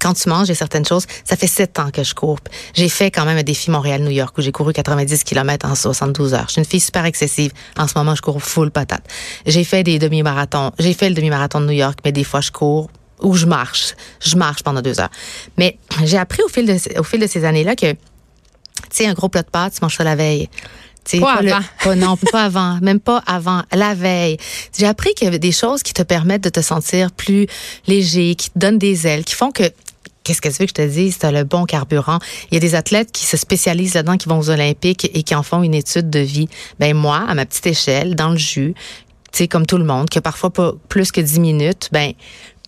quand 0.00 0.14
tu 0.14 0.28
manges, 0.28 0.48
il 0.48 0.50
y 0.50 0.52
a 0.52 0.56
certaines 0.56 0.84
choses. 0.84 1.04
Ça 1.24 1.36
fait 1.36 1.46
sept 1.46 1.78
ans 1.78 1.90
que 1.90 2.02
je 2.02 2.14
cours. 2.14 2.38
J'ai 2.74 2.88
fait 2.88 3.10
quand 3.10 3.24
même 3.24 3.36
un 3.38 3.42
défi 3.42 3.70
Montréal-New 3.70 4.10
York 4.10 4.36
où 4.36 4.40
j'ai 4.42 4.50
couru 4.50 4.72
90 4.72 5.24
km 5.24 5.66
en 5.70 5.74
72 5.74 6.34
heures. 6.34 6.44
Je 6.48 6.52
suis 6.52 6.58
une 6.60 6.64
fille 6.66 6.80
super 6.80 7.04
excessive. 7.04 7.52
En 7.78 7.86
ce 7.86 7.92
moment, 7.96 8.14
je 8.14 8.20
cours 8.22 8.42
full 8.42 8.70
patate. 8.70 9.04
J'ai 9.46 9.62
fait 9.62 9.82
des 9.82 9.98
demi-marathons. 9.98 10.72
J'ai 10.78 10.94
fait 10.94 11.08
le 11.08 11.14
demi-marathon 11.14 11.60
de 11.60 11.66
New 11.66 11.72
York, 11.72 11.98
mais 12.04 12.12
des 12.12 12.24
fois, 12.24 12.40
je 12.40 12.50
cours 12.50 12.90
ou 13.20 13.34
je 13.34 13.46
marche. 13.46 13.94
Je 14.20 14.36
marche 14.36 14.62
pendant 14.62 14.82
deux 14.82 15.00
heures. 15.00 15.10
Mais 15.56 15.78
j'ai 16.04 16.18
appris 16.18 16.42
au 16.42 16.48
fil 16.48 16.66
de, 16.66 16.98
au 16.98 17.02
fil 17.04 17.20
de 17.20 17.26
ces 17.26 17.44
années-là 17.44 17.76
que, 17.76 17.92
tu 17.92 17.98
sais, 18.90 19.06
un 19.06 19.14
gros 19.14 19.28
plat 19.28 19.42
de 19.42 19.48
pâtes, 19.50 19.74
tu 19.74 19.80
manges 19.82 19.96
ça 19.96 20.04
la 20.04 20.16
veille. 20.16 20.48
Tu 21.04 21.18
sais, 21.18 21.20
Pas 21.20 21.42
le- 21.42 21.52
avant. 21.52 21.64
pas- 21.84 21.94
non, 21.96 22.16
pas 22.16 22.44
avant, 22.44 22.78
même 22.80 23.00
pas 23.00 23.22
avant, 23.26 23.62
la 23.72 23.94
veille. 23.94 24.38
J'ai 24.76 24.86
appris 24.86 25.12
qu'il 25.14 25.26
y 25.26 25.28
avait 25.28 25.38
des 25.38 25.52
choses 25.52 25.82
qui 25.82 25.92
te 25.92 26.02
permettent 26.02 26.44
de 26.44 26.48
te 26.48 26.60
sentir 26.62 27.10
plus 27.12 27.46
léger, 27.86 28.34
qui 28.34 28.50
te 28.50 28.58
donnent 28.58 28.78
des 28.78 29.06
ailes, 29.06 29.24
qui 29.24 29.34
font 29.34 29.50
que 29.50 29.64
Qu'est-ce 30.22 30.40
que 30.40 30.48
tu 30.48 30.54
veux 30.54 30.64
que 30.64 30.70
je 30.70 30.72
te 30.86 30.88
dise? 30.90 31.18
Tu 31.18 31.26
as 31.26 31.32
le 31.32 31.44
bon 31.44 31.66
carburant. 31.66 32.18
Il 32.50 32.54
y 32.54 32.56
a 32.56 32.60
des 32.60 32.74
athlètes 32.74 33.12
qui 33.12 33.26
se 33.26 33.36
spécialisent 33.36 33.92
là-dedans, 33.92 34.16
qui 34.16 34.26
vont 34.26 34.38
aux 34.38 34.48
Olympiques 34.48 35.10
et 35.12 35.22
qui 35.22 35.34
en 35.34 35.42
font 35.42 35.62
une 35.62 35.74
étude 35.74 36.08
de 36.08 36.20
vie. 36.20 36.48
Ben 36.80 36.96
moi, 36.96 37.18
à 37.28 37.34
ma 37.34 37.44
petite 37.44 37.66
échelle, 37.66 38.14
dans 38.14 38.30
le 38.30 38.38
jus, 38.38 38.72
tu 38.74 38.80
sais, 39.32 39.48
comme 39.48 39.66
tout 39.66 39.76
le 39.76 39.84
monde, 39.84 40.08
que 40.08 40.20
parfois 40.20 40.48
pas 40.50 40.72
plus 40.88 41.12
que 41.12 41.20
10 41.20 41.40
minutes, 41.40 41.90
ben 41.92 42.14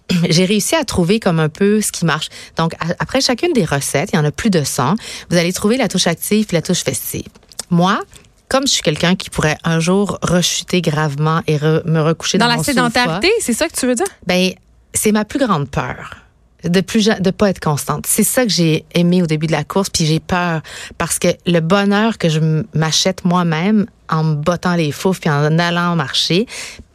j'ai 0.30 0.44
réussi 0.44 0.74
à 0.76 0.84
trouver 0.84 1.20
comme 1.20 1.40
un 1.40 1.48
peu 1.48 1.80
ce 1.80 1.92
qui 1.92 2.04
marche. 2.04 2.28
Donc, 2.56 2.74
à- 2.74 2.94
après 2.98 3.20
chacune 3.20 3.52
des 3.52 3.64
recettes, 3.64 4.10
il 4.12 4.16
y 4.16 4.18
en 4.18 4.24
a 4.24 4.30
plus 4.30 4.50
de 4.50 4.62
100, 4.64 4.94
vous 5.30 5.36
allez 5.36 5.52
trouver 5.52 5.76
la 5.76 5.88
touche 5.88 6.06
active 6.06 6.46
puis 6.46 6.54
la 6.56 6.62
touche 6.62 6.82
festive. 6.84 7.26
Moi, 7.70 8.00
comme 8.48 8.66
je 8.66 8.72
suis 8.72 8.82
quelqu'un 8.82 9.16
qui 9.16 9.28
pourrait 9.30 9.58
un 9.64 9.80
jour 9.80 10.18
rechuter 10.22 10.80
gravement 10.80 11.40
et 11.48 11.56
re- 11.56 11.82
me 11.84 12.00
recoucher 12.00 12.38
Dans 12.38 12.44
dans, 12.46 12.50
la 12.52 12.56
mon 12.58 12.62
sédentarité, 12.62 13.30
c'est 13.40 13.52
ça 13.54 13.68
que 13.68 13.74
tu 13.74 13.86
veux 13.86 13.94
dire? 13.96 14.06
ben 14.26 14.52
c'est 14.94 15.12
ma 15.12 15.24
plus 15.24 15.38
grande 15.40 15.68
peur 15.68 16.16
de 16.64 16.80
plus 16.80 17.04
de 17.20 17.30
pas 17.30 17.50
être 17.50 17.60
constante. 17.60 18.06
C'est 18.08 18.24
ça 18.24 18.44
que 18.44 18.50
j'ai 18.50 18.86
aimé 18.94 19.22
au 19.22 19.26
début 19.26 19.46
de 19.46 19.52
la 19.52 19.62
course, 19.62 19.90
puis 19.90 20.06
j'ai 20.06 20.20
peur 20.20 20.62
parce 20.98 21.18
que 21.18 21.28
le 21.44 21.60
bonheur 21.60 22.18
que 22.18 22.28
je 22.28 22.40
m'achète 22.74 23.24
moi-même 23.24 23.86
en 24.08 24.24
me 24.24 24.34
bottant 24.36 24.74
les 24.74 24.90
foufs 24.90 25.20
puis 25.20 25.28
en 25.30 25.58
allant 25.58 25.94
marcher, 25.96 26.46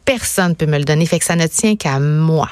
personne 0.04 0.54
peut 0.56 0.66
me 0.66 0.78
le 0.78 0.84
donner. 0.84 1.06
Fait 1.06 1.18
que 1.18 1.24
ça 1.24 1.36
ne 1.36 1.46
tient 1.46 1.76
qu'à 1.76 1.98
moi. 1.98 2.48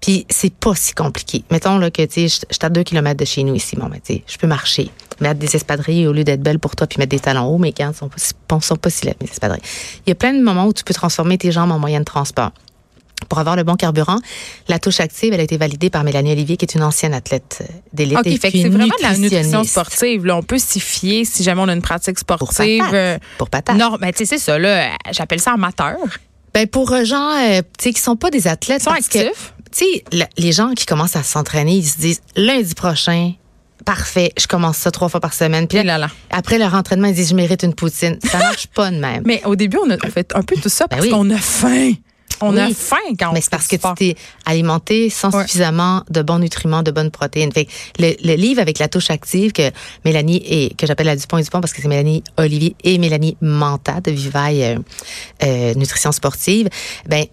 Puis 0.00 0.26
c'est 0.30 0.52
pas 0.54 0.74
si 0.74 0.92
compliqué. 0.94 1.44
Mettons 1.50 1.78
là 1.78 1.90
que 1.90 2.02
tu 2.04 2.12
sais, 2.12 2.28
je 2.28 2.34
suis 2.54 2.62
à 2.62 2.68
deux 2.68 2.82
kilomètres 2.84 3.18
de 3.18 3.24
chez 3.24 3.42
nous 3.42 3.54
ici, 3.54 3.74
bon 3.76 3.86
ben 3.86 4.00
tu 4.04 4.14
sais, 4.14 4.24
je 4.26 4.36
peux 4.38 4.46
marcher, 4.46 4.90
mettre 5.20 5.40
des 5.40 5.56
espadrilles 5.56 6.06
au 6.06 6.12
lieu 6.12 6.22
d'être 6.24 6.42
belle 6.42 6.60
pour 6.60 6.76
toi 6.76 6.86
puis 6.86 6.98
mettre 6.98 7.10
des 7.10 7.18
talons 7.18 7.46
hauts, 7.46 7.58
mes 7.58 7.72
gants 7.72 7.92
sont 7.92 8.08
pas 8.46 8.60
sont 8.60 8.76
pas 8.76 8.90
si 8.90 9.06
laides, 9.06 9.16
mes 9.20 9.28
espadrilles. 9.28 9.62
Il 10.06 10.10
y 10.10 10.12
a 10.12 10.14
plein 10.14 10.32
de 10.32 10.40
moments 10.42 10.66
où 10.66 10.72
tu 10.72 10.84
peux 10.84 10.94
transformer 10.94 11.38
tes 11.38 11.50
jambes 11.50 11.72
en 11.72 11.78
moyen 11.80 11.98
de 12.00 12.04
transport 12.04 12.52
pour 13.28 13.40
avoir 13.40 13.56
le 13.56 13.64
bon 13.64 13.74
carburant, 13.74 14.18
la 14.68 14.78
touche 14.78 15.00
active, 15.00 15.32
elle 15.34 15.40
a 15.40 15.42
été 15.42 15.56
validée 15.56 15.90
par 15.90 16.04
Mélanie 16.04 16.30
Olivier, 16.30 16.56
qui 16.56 16.64
est 16.64 16.74
une 16.76 16.84
ancienne 16.84 17.12
athlète 17.12 17.58
euh, 17.62 17.72
d'élite. 17.92 18.16
OK, 18.16 18.24
fait 18.40 18.52
que 18.52 18.58
c'est 18.62 18.68
vraiment 18.68 18.86
de 18.96 19.02
la 19.02 19.16
nutrition 19.18 19.64
sportive. 19.64 20.24
Là. 20.24 20.36
On 20.36 20.42
peut 20.44 20.58
s'y 20.58 20.78
fier 20.78 21.24
si 21.24 21.42
jamais 21.42 21.60
on 21.60 21.66
a 21.68 21.72
une 21.72 21.82
pratique 21.82 22.14
Pour 22.24 22.36
sportive. 22.36 22.78
patate. 22.78 22.94
euh, 22.94 23.18
Pour 23.36 23.50
patate. 23.50 23.76
Non, 23.76 23.96
ben 24.00 24.12
tu 24.12 24.18
sais, 24.18 24.24
c'est 24.24 24.38
ça, 24.38 24.56
là. 24.56 24.90
J'appelle 25.10 25.40
ça 25.40 25.52
amateur. 25.54 25.96
Ben 26.54 26.66
pour 26.66 26.92
euh, 26.92 27.04
gens 27.04 27.30
euh, 27.36 27.62
sais 27.78 27.92
qui 27.92 28.00
sont 28.00 28.16
pas 28.16 28.30
des 28.30 28.46
athlètes 28.48 28.80
Ils 28.80 28.84
sont 28.84 28.90
parce 28.90 29.06
actifs. 29.06 29.52
tu 29.70 29.84
sais 29.84 30.04
les 30.36 30.52
gens 30.52 30.72
qui 30.74 30.86
commencent 30.86 31.16
à 31.16 31.22
s'entraîner, 31.22 31.76
ils 31.76 31.86
se 31.86 31.98
disent 31.98 32.20
lundi 32.36 32.74
prochain 32.74 33.32
Parfait, 33.84 34.32
je 34.38 34.46
commence 34.46 34.76
ça 34.76 34.90
trois 34.90 35.08
fois 35.08 35.20
par 35.20 35.32
semaine. 35.32 35.66
Puis 35.68 35.82
là, 35.82 35.96
là. 35.98 36.10
après 36.30 36.58
leur 36.58 36.74
entraînement, 36.74 37.06
ils 37.08 37.14
disent 37.14 37.30
je 37.30 37.34
mérite 37.34 37.62
une 37.62 37.74
poutine. 37.74 38.18
Ça 38.22 38.38
marche 38.38 38.66
pas 38.66 38.90
de 38.90 38.96
même. 38.98 39.22
Mais 39.26 39.40
au 39.46 39.56
début, 39.56 39.78
on 39.82 39.88
a 39.90 39.96
fait 40.10 40.30
un 40.34 40.42
peu 40.42 40.56
tout 40.56 40.68
ça 40.68 40.88
parce 40.88 41.00
Ben 41.02 41.06
oui. 41.06 41.12
qu'on 41.12 41.30
a 41.30 41.38
faim. 41.38 41.92
On 42.40 42.56
a 42.56 42.66
Oui. 42.66 42.74
faim 42.74 42.96
quand 43.18 43.30
on 43.30 43.32
Mais 43.32 43.40
c'est 43.40 43.50
parce 43.50 43.66
que 43.66 43.76
tu 43.76 43.82
t'es 43.96 44.16
alimenté 44.46 45.10
sans 45.10 45.34
Ouais. 45.34 45.42
suffisamment 45.46 46.02
de 46.10 46.22
bons 46.22 46.38
nutriments, 46.38 46.82
de 46.82 46.90
bonnes 46.90 47.10
protéines. 47.10 47.52
Fait 47.52 47.64
que 47.66 47.70
le, 47.98 48.14
le 48.22 48.34
livre 48.34 48.60
avec 48.60 48.78
la 48.78 48.88
touche 48.88 49.10
active 49.10 49.52
que 49.52 49.70
Mélanie 50.04 50.42
et 50.46 50.74
que 50.74 50.86
j'appelle 50.86 51.06
la 51.06 51.16
Dupont 51.16 51.38
et 51.38 51.42
Dupont 51.42 51.60
parce 51.60 51.72
que 51.72 51.82
c'est 51.82 51.88
Mélanie 51.88 52.22
Olivier 52.36 52.76
et 52.84 52.98
Mélanie 52.98 53.36
Manta 53.40 54.00
de 54.00 54.10
Vivaille 54.10 54.64
euh, 54.64 54.78
euh, 55.42 55.74
Nutrition 55.74 56.12
Sportive, 56.12 56.68
ben 57.06 57.24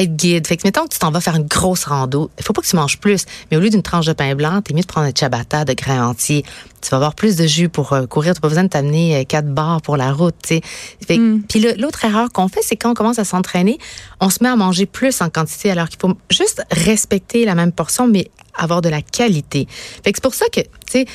être 0.00 0.16
guide. 0.16 0.46
Fait 0.46 0.56
que, 0.56 0.62
mettons 0.64 0.84
que 0.84 0.92
tu 0.92 0.98
t'en 0.98 1.10
vas 1.10 1.20
faire 1.20 1.36
une 1.36 1.46
grosse 1.46 1.84
rando, 1.84 2.30
il 2.38 2.44
faut 2.44 2.52
pas 2.52 2.62
que 2.62 2.66
tu 2.66 2.76
manges 2.76 2.98
plus. 2.98 3.24
Mais 3.50 3.56
au 3.56 3.60
lieu 3.60 3.70
d'une 3.70 3.82
tranche 3.82 4.06
de 4.06 4.12
pain 4.12 4.34
blanc, 4.34 4.60
t'es 4.62 4.74
mieux 4.74 4.82
de 4.82 4.86
prendre 4.86 5.06
un 5.06 5.12
ciabatta 5.12 5.64
de 5.64 5.74
grains 5.74 6.08
entiers. 6.08 6.44
Tu 6.80 6.90
vas 6.90 6.96
avoir 6.98 7.14
plus 7.14 7.36
de 7.36 7.46
jus 7.46 7.68
pour 7.68 7.92
euh, 7.92 8.06
courir. 8.06 8.34
Tu 8.34 8.40
pas 8.40 8.48
besoin 8.48 8.64
de 8.64 8.68
t'amener 8.68 9.16
euh, 9.16 9.24
quatre 9.24 9.52
barres 9.52 9.82
pour 9.82 9.96
la 9.96 10.12
route, 10.12 10.36
tu 10.42 10.60
sais. 11.06 11.18
Mm. 11.18 11.42
Puis 11.48 11.66
l'autre 11.78 12.04
erreur 12.04 12.30
qu'on 12.32 12.48
fait, 12.48 12.60
c'est 12.62 12.76
quand 12.76 12.90
on 12.90 12.94
commence 12.94 13.18
à 13.18 13.24
s'entraîner, 13.24 13.78
on 14.20 14.30
se 14.30 14.42
met 14.42 14.48
à 14.48 14.56
manger 14.56 14.86
plus 14.86 15.20
en 15.20 15.30
quantité 15.30 15.70
alors 15.70 15.88
qu'il 15.88 15.98
faut 16.00 16.14
juste 16.30 16.62
respecter 16.70 17.44
la 17.44 17.54
même 17.54 17.72
portion, 17.72 18.06
mais 18.08 18.30
avoir 18.54 18.82
de 18.82 18.88
la 18.88 19.02
qualité. 19.02 19.66
Fait 20.04 20.12
que 20.12 20.18
c'est 20.18 20.22
pour 20.22 20.34
ça 20.34 20.46
que, 20.46 20.60
tu 20.60 20.68
sais, 20.88 21.06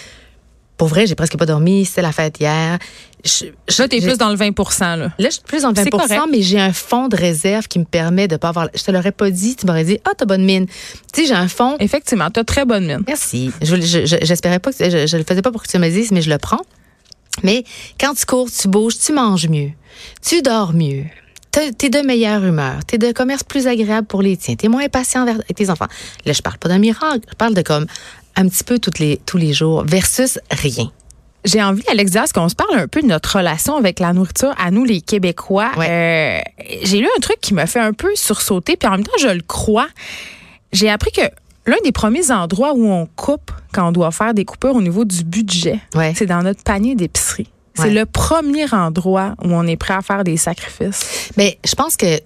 pour 0.81 0.87
vrai, 0.87 1.05
j'ai 1.05 1.13
presque 1.13 1.37
pas 1.37 1.45
dormi. 1.45 1.85
C'était 1.85 2.01
la 2.01 2.11
fête 2.11 2.39
hier. 2.39 2.79
Je, 3.23 3.45
je- 3.69 3.81
Là, 3.83 3.87
t'es 3.87 4.01
plus 4.01 4.17
dans 4.17 4.29
le 4.31 4.35
20 4.35 4.49
là. 4.79 4.95
Là, 4.95 5.11
je 5.19 5.29
suis 5.29 5.41
plus 5.45 5.61
dans 5.61 5.69
le 5.69 5.75
20 5.75 5.83
C'est 5.83 5.89
correct. 5.91 6.19
mais 6.31 6.41
j'ai 6.41 6.59
un 6.59 6.73
fonds 6.73 7.07
de 7.07 7.15
réserve 7.15 7.67
qui 7.67 7.77
me 7.77 7.83
permet 7.85 8.27
de 8.27 8.35
pas 8.35 8.49
avoir. 8.49 8.67
Je 8.73 8.81
te 8.83 8.89
l'aurais 8.89 9.11
pas 9.11 9.29
dit, 9.29 9.55
tu 9.55 9.67
m'aurais 9.67 9.83
dit, 9.83 9.99
ah, 10.05 10.13
t'as 10.17 10.25
bonne 10.25 10.43
mine. 10.43 10.65
Tu 11.13 11.21
sais, 11.21 11.27
j'ai 11.27 11.35
un 11.35 11.47
fonds. 11.47 11.75
Effectivement, 11.79 12.31
t'as 12.31 12.43
très 12.43 12.65
bonne 12.65 12.87
mine. 12.87 13.03
Merci. 13.07 13.51
Je, 13.61 13.75
je- 13.79 14.05
je- 14.07 14.15
j'espérais 14.23 14.57
pas 14.57 14.73
que 14.73 14.89
je, 14.89 15.05
je 15.05 15.17
le 15.17 15.23
faisais 15.23 15.43
pas 15.43 15.51
pour 15.51 15.61
que 15.61 15.67
tu 15.67 15.77
me 15.77 15.87
dises, 15.87 16.11
mais 16.11 16.23
je 16.23 16.31
le 16.31 16.39
prends. 16.39 16.61
Mais 17.43 17.63
quand 17.99 18.15
tu 18.15 18.25
cours, 18.25 18.49
tu 18.51 18.67
bouges, 18.67 18.97
tu 18.97 19.13
manges 19.13 19.49
mieux, 19.49 19.69
tu 20.27 20.41
dors 20.41 20.73
mieux. 20.73 21.03
T'es 21.51 21.89
de 21.89 21.99
meilleure 21.99 22.45
humeur, 22.45 22.79
t'es 22.87 22.97
de 22.97 23.11
commerce 23.11 23.43
plus 23.43 23.67
agréable 23.67 24.07
pour 24.07 24.21
les 24.21 24.37
tiens, 24.37 24.55
t'es 24.55 24.69
moins 24.69 24.87
patient 24.87 25.27
avec 25.27 25.53
tes 25.53 25.69
enfants. 25.69 25.87
Là, 26.25 26.31
je 26.31 26.41
parle 26.41 26.57
pas 26.57 26.69
d'un 26.69 26.79
miracle, 26.79 27.19
je 27.29 27.35
parle 27.35 27.53
de 27.53 27.61
comme 27.61 27.85
un 28.35 28.47
petit 28.47 28.63
peu 28.63 28.79
toutes 28.79 28.99
les, 28.99 29.17
tous 29.25 29.37
les 29.37 29.53
jours 29.53 29.83
versus 29.85 30.39
rien. 30.51 30.91
J'ai 31.43 31.61
envie, 31.63 31.83
Alex 31.89 32.11
Diaz, 32.11 32.31
qu'on 32.33 32.49
se 32.49 32.55
parle 32.55 32.77
un 32.77 32.87
peu 32.87 33.01
de 33.01 33.07
notre 33.07 33.37
relation 33.37 33.75
avec 33.75 33.99
la 33.99 34.13
nourriture 34.13 34.53
à 34.63 34.69
nous, 34.69 34.83
les 34.85 35.01
Québécois. 35.01 35.71
Euh, 35.77 36.39
j'ai 36.83 36.99
lu 36.99 37.07
un 37.17 37.19
truc 37.19 37.37
qui 37.41 37.53
m'a 37.55 37.65
fait 37.65 37.79
un 37.79 37.93
peu 37.93 38.09
sursauter, 38.15 38.77
puis 38.77 38.87
en 38.87 38.91
même 38.91 39.03
temps, 39.03 39.11
je 39.19 39.27
le 39.27 39.41
crois. 39.41 39.87
J'ai 40.71 40.87
appris 40.89 41.11
que 41.11 41.21
l'un 41.65 41.77
des 41.83 41.91
premiers 41.91 42.29
endroits 42.31 42.73
où 42.75 42.85
on 42.85 43.07
coupe 43.15 43.51
quand 43.73 43.87
on 43.87 43.91
doit 43.91 44.11
faire 44.11 44.33
des 44.35 44.45
coupures 44.45 44.75
au 44.75 44.81
niveau 44.83 45.03
du 45.03 45.23
budget, 45.23 45.79
Ouais. 45.95 46.13
c'est 46.15 46.27
dans 46.27 46.43
notre 46.43 46.63
panier 46.63 46.93
d'épicerie. 46.95 47.47
C'est 47.73 47.83
Ouais. 47.85 47.91
le 47.93 48.05
premier 48.05 48.71
endroit 48.73 49.33
où 49.43 49.47
on 49.53 49.65
est 49.65 49.77
prêt 49.77 49.93
à 49.95 50.01
faire 50.01 50.23
des 50.23 50.37
sacrifices. 50.37 51.31
Mais 51.37 51.57
je 51.65 51.73
pense 51.73 51.95
que 51.97 52.19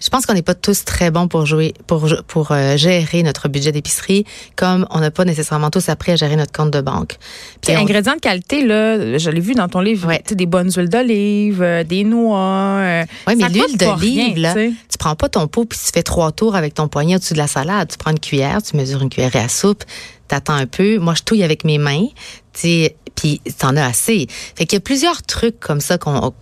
je 0.00 0.08
pense 0.10 0.26
qu'on 0.26 0.34
n'est 0.34 0.42
pas 0.42 0.54
tous 0.54 0.84
très 0.84 1.10
bons 1.10 1.26
pour 1.28 1.44
jouer 1.46 1.74
pour 1.86 2.08
pour 2.28 2.52
euh, 2.52 2.76
gérer 2.76 3.22
notre 3.22 3.48
budget 3.48 3.72
d'épicerie 3.72 4.24
comme 4.56 4.86
on 4.90 5.00
n'a 5.00 5.10
pas 5.10 5.24
nécessairement 5.24 5.70
tous 5.70 5.88
appris 5.88 6.12
à 6.12 6.16
gérer 6.16 6.36
notre 6.36 6.52
compte 6.52 6.70
de 6.72 6.80
banque. 6.80 7.16
Puis 7.60 7.74
on- 7.76 7.80
ingrédients 7.80 8.14
de 8.14 8.20
qualité, 8.20 8.64
là, 8.64 9.18
je 9.18 9.30
l'ai 9.30 9.40
vu 9.40 9.54
dans 9.54 9.68
ton 9.68 9.80
livre, 9.80 10.08
Ouais. 10.08 10.22
des 10.30 10.46
bonnes 10.46 10.70
huiles 10.70 10.88
d'olive, 10.88 11.62
euh, 11.62 11.82
des 11.84 12.04
noix. 12.04 12.38
euh, 12.38 13.04
Oui, 13.26 13.34
mais 13.36 13.48
l'huile 13.48 13.76
d'olive, 13.76 14.38
là, 14.38 14.54
tu 14.54 14.98
prends 14.98 15.16
pas 15.16 15.28
ton 15.28 15.46
pot 15.48 15.64
puis 15.64 15.78
tu 15.78 15.90
fais 15.92 16.02
trois 16.02 16.30
tours 16.32 16.54
avec 16.54 16.74
ton 16.74 16.86
poignet 16.88 17.16
au-dessus 17.16 17.34
de 17.34 17.38
la 17.38 17.46
salade. 17.48 17.88
Tu 17.90 17.98
prends 17.98 18.12
une 18.12 18.20
cuillère, 18.20 18.62
tu 18.62 18.76
mesures 18.76 19.02
une 19.02 19.10
cuillère 19.10 19.34
à 19.36 19.48
soupe, 19.48 19.84
t'attends 20.28 20.54
un 20.54 20.66
peu. 20.66 20.98
Moi, 20.98 21.14
je 21.16 21.22
touille 21.22 21.42
avec 21.42 21.64
mes 21.64 21.78
mains, 21.78 22.06
tu 22.52 22.88
puis 23.18 23.40
t'en 23.58 23.76
as 23.76 23.84
assez. 23.84 24.28
Fait 24.54 24.64
qu'il 24.64 24.76
y 24.76 24.78
a 24.78 24.80
plusieurs 24.80 25.22
trucs 25.22 25.58
comme 25.58 25.80
ça 25.80 25.98
qu'on, 25.98 26.32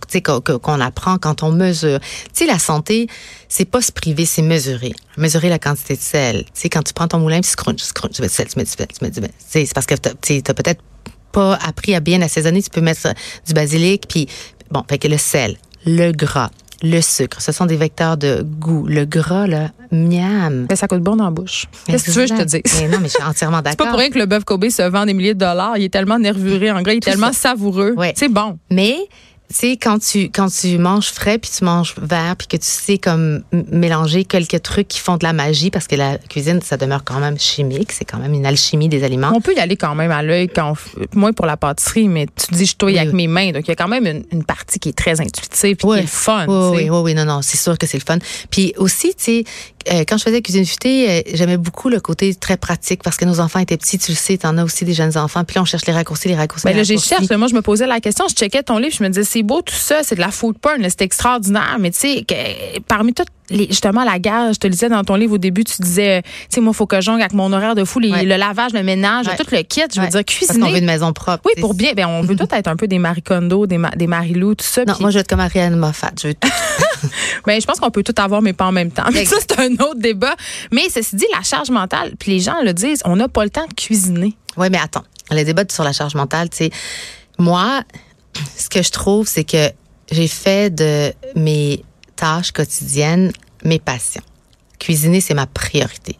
qu'on, 0.61 0.79
apprend 0.79 1.17
quand 1.17 1.41
on 1.41 1.51
mesure. 1.51 1.99
Tu 1.99 2.07
sais, 2.33 2.45
la 2.45 2.59
santé, 2.59 3.07
c'est 3.49 3.65
pas 3.65 3.81
se 3.81 3.91
priver, 3.91 4.27
c'est 4.27 4.43
mesurer. 4.43 4.93
Mesurer 5.17 5.49
la 5.49 5.57
quantité 5.57 5.95
de 5.95 6.01
sel. 6.01 6.43
Tu 6.45 6.51
sais, 6.53 6.69
quand 6.69 6.83
tu 6.83 6.93
prends 6.93 7.07
ton 7.07 7.17
moulin 7.17 7.41
puis 7.41 7.49
tu 7.49 7.55
crunches, 7.55 7.81
tu 8.13 8.21
mets 8.21 8.27
du 8.27 8.33
sel, 8.33 8.47
tu 8.47 8.59
mets 8.59 8.65
du 8.65 8.69
sel, 8.69 8.87
tu 8.87 9.03
mets 9.03 9.09
du 9.09 9.19
sel. 9.19 9.31
C'est 9.65 9.73
parce 9.73 9.87
que 9.87 9.95
tu 10.21 10.43
t'as 10.43 10.53
peut-être 10.53 10.83
pas 11.31 11.55
appris 11.55 11.95
à 11.95 11.99
bien 11.99 12.21
assaisonner, 12.21 12.61
tu 12.61 12.69
peux 12.69 12.81
mettre 12.81 13.07
du 13.47 13.53
basilic, 13.53 14.07
puis 14.07 14.27
bon, 14.69 14.83
fait 14.87 14.99
que 14.99 15.07
le 15.07 15.17
sel, 15.17 15.57
le 15.83 16.11
gras, 16.11 16.51
le 16.83 17.01
sucre, 17.01 17.41
ce 17.41 17.51
sont 17.51 17.65
des 17.65 17.75
vecteurs 17.77 18.17
de 18.17 18.43
goût. 18.43 18.85
Le 18.87 19.05
gras, 19.05 19.47
là, 19.47 19.71
miam. 19.91 20.67
Mais 20.69 20.75
ça 20.75 20.87
coûte 20.87 21.01
bon 21.01 21.15
dans 21.15 21.25
la 21.25 21.31
bouche. 21.31 21.65
Qu'est-ce 21.85 22.05
que 22.05 22.11
tu 22.11 22.19
veux 22.19 22.25
que 22.27 22.35
je 22.35 22.41
te 22.41 22.43
dise? 22.43 22.61
Mais 22.81 22.87
non, 22.87 22.99
mais 23.01 23.07
je 23.07 23.13
suis 23.13 23.23
entièrement 23.23 23.57
C'est 23.63 23.63
pas 23.63 23.69
d'accord. 23.71 23.87
pour 23.89 23.99
rien 23.99 24.09
que 24.09 24.19
le 24.19 24.25
bœuf 24.25 24.43
Kobe 24.43 24.69
se 24.69 24.81
vend 24.83 25.05
des 25.05 25.13
milliers 25.13 25.33
de 25.33 25.39
dollars. 25.39 25.77
Il 25.77 25.83
est 25.85 25.89
tellement 25.89 26.19
nervuré 26.19 26.71
en 26.71 26.81
gras, 26.81 26.93
il 26.93 26.97
est 26.97 26.99
Tout 26.99 27.09
tellement 27.09 27.33
ça. 27.33 27.49
savoureux. 27.49 27.93
Ouais. 27.97 28.13
C'est 28.15 28.29
bon. 28.29 28.57
Mais 28.69 28.95
tu 29.49 29.55
sais 29.55 29.77
quand 29.77 29.99
tu 29.99 30.23
quand 30.29 30.49
tu 30.49 30.77
manges 30.77 31.09
frais 31.11 31.37
puis 31.37 31.49
tu 31.55 31.63
manges 31.63 31.95
vert 32.01 32.35
puis 32.37 32.47
que 32.47 32.57
tu 32.57 32.65
sais 32.67 32.97
comme 32.97 33.43
mélanger 33.71 34.25
quelques 34.25 34.61
trucs 34.61 34.87
qui 34.89 34.99
font 34.99 35.15
de 35.17 35.23
la 35.23 35.31
magie 35.33 35.71
parce 35.71 35.87
que 35.87 35.95
la 35.95 36.17
cuisine 36.17 36.61
ça 36.61 36.75
demeure 36.77 37.03
quand 37.05 37.19
même 37.19 37.39
chimique, 37.39 37.91
c'est 37.93 38.03
quand 38.05 38.17
même 38.17 38.33
une 38.33 38.45
alchimie 38.45 38.89
des 38.89 39.03
aliments. 39.03 39.31
On 39.33 39.41
peut 39.41 39.55
y 39.55 39.59
aller 39.59 39.77
quand 39.77 39.95
même 39.95 40.11
à 40.11 40.21
l'œil, 40.21 40.49
quand 40.49 40.73
on 40.73 41.17
moins 41.17 41.31
pour 41.33 41.45
la 41.45 41.55
pâtisserie, 41.57 42.07
mais 42.07 42.25
tu 42.27 42.53
dis 42.53 42.65
je 42.65 42.75
touille 42.75 42.93
Oui, 42.93 42.99
avec 42.99 43.13
oui. 43.13 43.15
mes 43.15 43.27
mains. 43.27 43.51
Donc 43.51 43.63
il 43.67 43.69
y 43.69 43.71
a 43.71 43.75
quand 43.75 43.87
même 43.87 44.05
une, 44.05 44.23
une 44.31 44.43
partie 44.43 44.79
qui 44.79 44.89
est 44.89 44.97
très 44.97 45.21
intuitive 45.21 45.75
puis 45.77 45.87
qui 45.87 45.99
est 45.99 46.07
fun. 46.07 46.45
Oui, 46.47 46.77
oui, 46.83 46.89
oui, 46.89 46.99
oui, 47.03 47.13
non, 47.13 47.25
non, 47.25 47.41
c'est 47.41 47.57
sûr 47.57 47.77
que 47.77 47.87
c'est 47.87 47.97
le 47.97 48.03
fun. 48.05 48.17
Puis 48.51 48.73
aussi, 48.77 49.09
tu 49.15 49.23
sais, 49.23 49.43
euh, 49.93 50.03
quand 50.07 50.17
je 50.17 50.23
faisais 50.23 50.41
cuisine 50.41 50.65
futée, 50.65 51.09
euh, 51.09 51.21
j'aimais 51.33 51.55
beaucoup 51.57 51.87
le 51.87 52.01
côté 52.01 52.35
très 52.35 52.57
pratique 52.57 53.01
parce 53.03 53.15
que 53.15 53.23
nos 53.23 53.39
enfants 53.39 53.59
étaient 53.59 53.77
petits, 53.77 53.97
tu 53.97 54.11
le 54.11 54.17
sais, 54.17 54.37
t'en 54.37 54.57
as 54.57 54.63
aussi 54.65 54.83
des 54.83 54.93
jeunes 54.93 55.17
enfants. 55.17 55.45
Puis 55.45 55.55
là, 55.55 55.61
on 55.61 55.65
cherche 55.65 55.85
les 55.85 55.93
raccourcis, 55.93 56.27
les 56.27 56.35
raccourcis. 56.35 56.65
Ben 56.65 56.71
les 56.71 56.77
là, 56.77 56.83
j'ai 56.83 56.95
raccourcis. 56.95 57.15
cherché. 57.25 57.37
Moi, 57.37 57.47
je 57.47 57.55
me 57.55 57.61
posais 57.61 57.87
la 57.87 58.01
question. 58.01 58.25
Je 58.27 58.33
checkais 58.35 58.63
ton 58.63 58.77
livre. 58.79 58.93
Je 58.97 59.03
me 59.03 59.07
disais, 59.09 59.23
c'est 59.37 59.43
beau 59.43 59.61
tout 59.61 59.73
ça. 59.75 60.01
C'est 60.03 60.15
de 60.15 60.19
la 60.21 60.31
food 60.31 60.57
porn. 60.57 60.81
C'est 60.89 61.01
extraordinaire. 61.01 61.77
Mais 61.79 61.91
tu 61.91 61.99
sais, 61.99 62.23
que- 62.27 62.79
parmi 62.87 63.13
toutes 63.13 63.27
les, 63.49 63.67
justement, 63.67 64.03
la 64.03 64.19
gare, 64.19 64.51
je 64.53 64.59
te 64.59 64.67
le 64.67 64.71
disais 64.71 64.89
dans 64.89 65.03
ton 65.03 65.15
livre 65.15 65.33
au 65.35 65.37
début, 65.37 65.63
tu 65.63 65.81
disais, 65.81 66.21
tu 66.23 66.29
sais, 66.49 66.59
moi, 66.61 66.71
il 66.73 66.75
faut 66.75 66.85
que 66.87 66.97
je 66.97 67.01
jongle 67.01 67.21
avec 67.21 67.33
mon 67.33 67.53
horaire 67.53 67.75
de 67.75 67.83
fou, 67.85 67.99
les- 67.99 68.11
Ouais. 68.11 68.23
le 68.25 68.35
lavage, 68.35 68.73
le 68.73 68.83
ménage, 68.83 69.27
Ouais. 69.27 69.37
tout 69.37 69.45
le 69.51 69.61
kit. 69.61 69.81
Je 69.93 69.99
veux 70.01 70.05
Ouais. 70.05 70.11
dire, 70.11 70.23
Parce 70.25 70.37
qu'on 70.39 70.45
cuisiner. 70.47 70.71
veut 70.71 70.77
une 70.79 70.85
maison 70.85 71.13
propre. 71.13 71.43
Oui, 71.45 71.53
pour 71.61 71.73
bien. 71.73 71.93
Ben, 71.95 72.07
on 72.07 72.21
veut 72.23 72.35
tous 72.35 72.47
être 72.53 72.67
un 72.67 72.75
peu 72.75 72.87
des 72.87 72.99
Marie 72.99 73.21
Kondo, 73.21 73.65
des, 73.67 73.77
Ma- 73.77 73.91
des 73.91 74.07
tout 74.07 74.55
ça. 74.59 74.83
Non, 74.85 74.95
moi, 74.99 75.11
je 75.11 75.15
veux 75.15 75.21
être 75.21 75.29
comme 75.29 75.39
Ariane 75.39 75.75
Moffat. 75.77 76.11
Je 76.21 76.27
veux 76.29 76.33
tout. 76.33 76.49
Ben, 77.45 77.61
je 77.61 77.65
pense 77.65 77.79
qu'on 77.79 77.91
peut 77.91 78.03
tout 78.03 78.15
avoir, 78.17 78.41
mais 78.41 78.53
pas 78.53 78.65
en 78.65 78.71
même 78.71 78.91
temps. 78.91 79.03
Mais 79.13 79.23
ça, 79.25 79.37
c'est 79.39 79.59
un 79.59 79.71
autre 79.73 79.99
débat. 79.99 80.35
Mais 80.71 80.89
ceci 80.89 81.15
dit, 81.15 81.25
la 81.33 81.43
charge 81.43 81.69
mentale, 81.69 82.13
puis 82.19 82.31
les 82.33 82.39
gens 82.39 82.55
le 82.63 82.73
disent, 82.73 83.01
on 83.05 83.15
n'a 83.15 83.27
pas 83.29 83.43
le 83.43 83.49
temps 83.51 83.65
de 83.67 83.73
cuisiner. 83.73 84.35
Oui, 84.57 84.67
mais 84.71 84.79
attends. 84.79 85.03
Le 85.31 85.43
débat 85.43 85.63
sur 85.69 85.83
la 85.83 85.93
charge 85.93 86.15
mentale, 86.15 86.49
tu 86.49 86.57
sais, 86.57 86.69
moi, 87.37 87.81
ce 88.57 88.69
que 88.69 88.81
je 88.81 88.91
trouve, 88.91 89.27
c'est 89.27 89.43
que 89.43 89.71
j'ai 90.11 90.27
fait 90.27 90.73
de 90.73 91.13
mes 91.35 91.83
tâches 92.15 92.51
quotidiennes 92.51 93.31
mes 93.63 93.79
passions. 93.79 94.23
Cuisiner, 94.79 95.21
c'est 95.21 95.33
ma 95.33 95.47
priorité. 95.47 96.17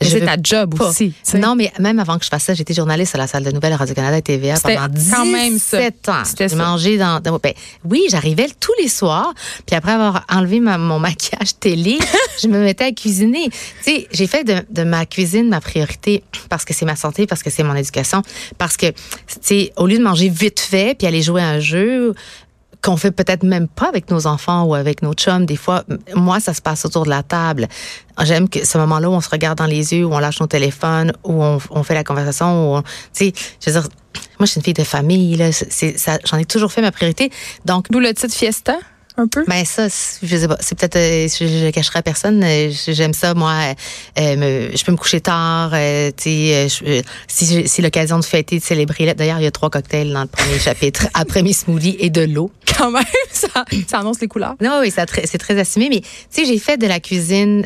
C'est 0.00 0.20
ta 0.24 0.36
job 0.42 0.76
pas. 0.78 0.88
aussi. 0.90 1.12
Non, 1.38 1.54
mais 1.56 1.72
même 1.80 1.98
avant 1.98 2.18
que 2.18 2.24
je 2.24 2.28
fasse 2.30 2.44
ça, 2.44 2.54
j'étais 2.54 2.72
journaliste 2.74 3.14
à 3.14 3.18
la 3.18 3.26
salle 3.26 3.42
de 3.44 3.50
nouvelles 3.50 3.74
Radio-Canada 3.74 4.18
et 4.18 4.22
TVA 4.22 4.54
pendant 4.60 4.88
17 4.88 5.14
quand 5.16 5.24
même 5.26 5.58
ça. 5.58 5.78
ans. 6.08 6.22
J'ai 6.38 6.56
mangé 6.56 6.98
dans... 6.98 7.20
dans- 7.20 7.38
ben, 7.38 7.52
oui, 7.84 8.04
j'arrivais 8.10 8.46
tous 8.60 8.72
les 8.80 8.88
soirs, 8.88 9.32
puis 9.66 9.74
après 9.74 9.92
avoir 9.92 10.24
enlevé 10.30 10.60
ma- 10.60 10.78
mon 10.78 10.98
maquillage 11.00 11.58
télé, 11.58 11.98
je 12.42 12.46
me 12.48 12.58
mettais 12.62 12.84
à 12.84 12.92
cuisiner. 12.92 13.48
Tu 13.50 13.56
sais, 13.82 14.08
j'ai 14.12 14.26
fait 14.26 14.44
de, 14.44 14.62
de 14.70 14.84
ma 14.84 15.04
cuisine 15.04 15.48
ma 15.48 15.60
priorité 15.60 16.22
parce 16.48 16.64
que 16.64 16.72
c'est 16.74 16.84
ma 16.86 16.96
santé, 16.96 17.26
parce 17.26 17.42
que 17.42 17.50
c'est 17.50 17.62
mon 17.64 17.74
éducation, 17.74 18.22
parce 18.56 18.76
que, 18.76 18.86
tu 18.86 18.94
sais, 19.40 19.72
au 19.76 19.86
lieu 19.86 19.98
de 19.98 20.02
manger 20.04 20.28
vite 20.28 20.60
fait 20.60 20.96
puis 20.96 21.06
aller 21.06 21.22
jouer 21.22 21.42
à 21.42 21.48
un 21.48 21.60
jeu, 21.60 22.14
qu'on 22.82 22.96
fait 22.96 23.10
peut-être 23.10 23.42
même 23.42 23.68
pas 23.68 23.88
avec 23.88 24.10
nos 24.10 24.26
enfants 24.26 24.64
ou 24.64 24.74
avec 24.74 25.02
nos 25.02 25.12
chums. 25.12 25.46
Des 25.46 25.56
fois, 25.56 25.84
moi, 26.14 26.40
ça 26.40 26.54
se 26.54 26.62
passe 26.62 26.84
autour 26.84 27.04
de 27.04 27.10
la 27.10 27.22
table. 27.22 27.66
J'aime 28.22 28.48
que 28.48 28.64
ce 28.64 28.78
moment-là 28.78 29.10
où 29.10 29.12
on 29.12 29.20
se 29.20 29.30
regarde 29.30 29.58
dans 29.58 29.66
les 29.66 29.94
yeux, 29.94 30.04
où 30.04 30.14
on 30.14 30.18
lâche 30.18 30.40
nos 30.40 30.46
téléphones, 30.46 31.12
où 31.24 31.42
on, 31.42 31.58
on 31.70 31.82
fait 31.82 31.94
la 31.94 32.04
conversation, 32.04 32.46
où 32.72 32.76
on, 32.76 32.82
tu 32.82 32.88
sais, 33.12 33.32
je 33.64 33.70
veux 33.70 33.80
dire, 33.80 33.88
moi, 34.38 34.46
je 34.46 34.52
suis 34.52 34.58
une 34.58 34.64
fille 34.64 34.74
de 34.74 34.84
famille, 34.84 35.36
là. 35.36 35.50
C'est, 35.52 35.98
ça, 35.98 36.18
j'en 36.24 36.38
ai 36.38 36.44
toujours 36.44 36.72
fait 36.72 36.82
ma 36.82 36.92
priorité. 36.92 37.30
Donc, 37.64 37.90
D'où 37.90 38.00
le 38.00 38.14
titre 38.14 38.34
Fiesta, 38.34 38.78
un 39.18 39.26
peu? 39.28 39.44
ben 39.46 39.64
ça, 39.64 39.88
c'est- 39.88 40.26
je 40.26 40.36
sais 40.36 40.48
pas. 40.48 40.56
C'est 40.60 40.78
peut-être, 40.78 40.96
euh, 40.96 41.28
je, 41.28 41.46
je 41.66 41.70
cacherai 41.70 41.98
à 41.98 42.02
personne. 42.02 42.42
euh, 42.44 42.70
J'aime 42.88 43.12
ça, 43.12 43.34
moi. 43.34 43.54
euh, 44.18 44.36
me- 44.36 44.76
je 44.76 44.84
peux 44.84 44.92
me 44.92 44.96
coucher 44.96 45.20
tard. 45.20 45.70
euh, 45.74 46.10
tu 46.16 46.22
sais, 46.24 46.68
je- 46.68 47.02
si 47.26 47.68
si 47.68 47.82
l'occasion 47.82 48.18
de 48.18 48.24
fêter, 48.24 48.58
de 48.58 48.64
célébrer. 48.64 49.12
D'ailleurs, 49.14 49.38
il 49.40 49.44
y 49.44 49.46
a 49.46 49.50
trois 49.50 49.70
cocktails 49.70 50.12
dans 50.12 50.22
le 50.22 50.28
premier 50.28 50.58
chapitre. 50.58 51.06
Après 51.14 51.42
mes 51.42 51.52
smoothies 51.52 51.96
et 51.98 52.10
de 52.10 52.22
l'eau. 52.22 52.50
Quand 52.76 52.90
même, 52.90 53.04
ça, 53.32 53.64
ça 53.88 53.98
annonce 53.98 54.20
les 54.20 54.28
couleurs. 54.28 54.54
Non, 54.60 54.78
oui, 54.80 54.92
c'est 54.92 55.38
très 55.38 55.58
assumé. 55.58 55.88
Mais 55.90 56.00
tu 56.00 56.06
sais, 56.30 56.44
j'ai 56.44 56.58
fait 56.58 56.76
de 56.76 56.86
la 56.86 57.00
cuisine, 57.00 57.64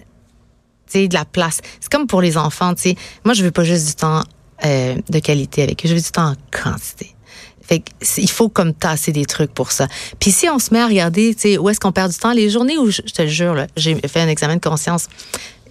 tu 0.91 1.01
sais, 1.01 1.09
de 1.09 1.15
la 1.15 1.25
place. 1.25 1.61
C'est 1.81 1.91
comme 1.91 2.07
pour 2.07 2.23
les 2.23 2.37
enfants. 2.37 2.75
Tu 2.75 2.83
sais, 2.83 2.97
moi, 3.25 3.35
je 3.35 3.43
veux 3.45 3.51
pas 3.51 3.65
juste 3.65 3.87
du 3.87 3.95
temps 3.95 4.23
euh, 4.65 4.95
de 5.09 5.19
qualité 5.19 5.63
avec 5.65 5.85
eux. 5.85 5.89
Je 5.89 5.95
veux 5.95 6.01
du 6.01 6.11
temps 6.11 6.31
en 6.31 6.35
quantité. 6.51 7.15
Fait 7.63 7.83
il 8.19 8.31
faut 8.31 8.49
comme 8.49 8.75
tasser 8.75 9.13
des 9.13 9.25
trucs 9.25 9.53
pour 9.53 9.73
ça. 9.73 9.87
Puis 10.19 10.31
si 10.31 10.49
on 10.49 10.59
se 10.59 10.73
met 10.73 10.81
à 10.81 10.87
regarder, 10.87 11.35
tu 11.35 11.41
sais, 11.41 11.59
où 11.59 11.69
est-ce 11.69 11.81
qu'on 11.81 11.93
perd 11.93 12.11
du 12.11 12.19
temps, 12.19 12.33
les 12.33 12.51
journées 12.51 12.79
où, 12.79 12.91
je, 12.91 13.03
je 13.05 13.13
te 13.13 13.23
le 13.23 13.29
jure, 13.29 13.67
j'ai 13.77 13.95
fait 13.95 14.21
un 14.21 14.29
examen 14.29 14.57
de 14.57 14.61
conscience. 14.61 15.09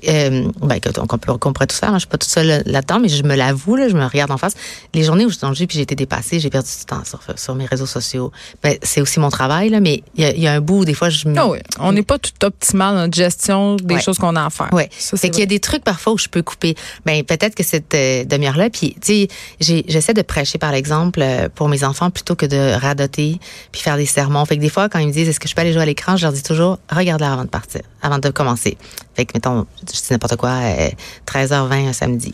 Euh, 0.08 0.48
ben, 0.62 0.80
qu'on 0.80 1.18
peut- 1.18 1.38
pourrait 1.38 1.68
tout 1.68 1.76
faire. 1.76 1.90
hein. 1.90 1.96
Je 1.96 2.00
suis 2.00 2.08
pas 2.08 2.18
toute 2.18 2.30
seule 2.30 2.64
là-dedans, 2.66 3.00
mais 3.00 3.10
je 3.10 3.24
me 3.24 3.36
l'avoue, 3.36 3.76
là, 3.76 3.88
je 3.90 3.94
me 3.96 4.06
regarde 4.06 4.32
en 4.32 4.38
face. 4.38 4.54
Les 4.94 5.04
journées 5.04 5.26
où 5.26 5.30
je 5.30 5.34
suis 5.36 5.42
dans 5.42 5.50
le 5.50 5.56
jus 5.56 5.68
puis 5.68 5.78
j'ai 5.78 5.84
été 5.84 5.96
dépassée, 5.96 6.40
j'ai 6.40 6.50
perdu 6.50 6.70
du 6.80 6.86
temps 6.86 7.04
sur, 7.06 7.20
sur 7.38 7.56
mes 7.56 7.66
réseaux 7.66 7.86
sociaux. 7.86 8.32
Ben, 8.64 8.78
c'est 8.84 9.02
aussi 9.02 9.20
mon 9.20 9.30
travail, 9.30 9.70
là, 9.70 9.80
mais 9.80 10.04
il 10.16 10.24
y 10.24 10.26
a, 10.28 10.32
il 10.34 10.42
y 10.42 10.48
a 10.48 10.54
un 10.54 10.62
bout 10.62 10.80
où 10.80 10.86
des 10.86 10.94
fois, 10.94 11.10
je 11.10 11.28
me. 11.28 11.38
Ah 11.38 11.48
oui, 11.48 11.60
on 11.80 11.92
n'est 11.92 12.04
pas 12.04 12.18
tout 12.20 12.32
optimal 12.44 12.96
dans 12.96 13.02
notre 13.02 13.16
gestion 13.18 13.76
des 13.76 13.96
Ouais. 13.96 14.02
choses 14.02 14.18
qu'on 14.18 14.36
a 14.36 14.46
à 14.46 14.50
faire. 14.50 14.70
Ça, 14.72 14.78
fait 15.12 15.18
c'est 15.18 15.30
qu'il 15.30 15.40
y 15.42 15.44
a 15.44 15.48
des 15.48 15.60
trucs 15.60 15.84
parfois 15.84 16.14
où 16.14 16.18
je 16.18 16.28
peux 16.28 16.42
couper. 16.42 16.76
Ben 17.06 17.24
peut-être 17.24 17.56
que 17.56 17.64
cette 17.64 17.94
euh, 17.94 18.24
demi-heure-là, 18.26 18.70
puis 18.70 18.96
tu 19.02 19.28
sais, 19.60 19.82
j'essaie 19.88 20.14
de 20.14 20.22
prêcher 20.22 20.58
par 20.58 20.72
l'exemple 20.72 21.20
euh, 21.22 21.50
pour 21.54 21.68
mes 21.70 21.84
enfants 21.84 22.10
plutôt 22.10 22.36
que 22.36 22.46
de 22.46 22.74
radoter 22.80 23.40
puis 23.72 23.82
faire 23.82 23.98
des 23.98 24.06
sermons. 24.06 24.44
Fait 24.46 24.56
que 24.58 24.62
des 24.62 24.70
fois, 24.70 24.90
quand 24.90 25.00
ils 25.00 25.08
me 25.08 25.12
disent 25.14 25.30
est-ce 25.30 25.40
que 25.40 25.48
je 25.48 25.56
peux 25.56 25.62
aller 25.62 25.74
jouer 25.74 25.82
à 25.84 25.86
l'écran, 25.86 26.18
je 26.18 26.24
leur 26.24 26.34
dis 26.34 26.44
toujours 26.44 26.80
regarde-la 26.90 27.34
avant 27.34 27.44
de 27.44 27.50
partir, 27.50 27.82
avant 28.02 28.20
de 28.20 28.30
commencer. 28.30 28.78
Fait 29.16 29.26
que 29.26 29.32
mettons, 29.36 29.66
je 29.94 30.00
dis 30.02 30.08
n'importe 30.12 30.36
quoi, 30.38 30.50
euh, 30.52 30.90
13h20 31.26 31.88
un 31.90 31.94
samedi. 31.94 32.34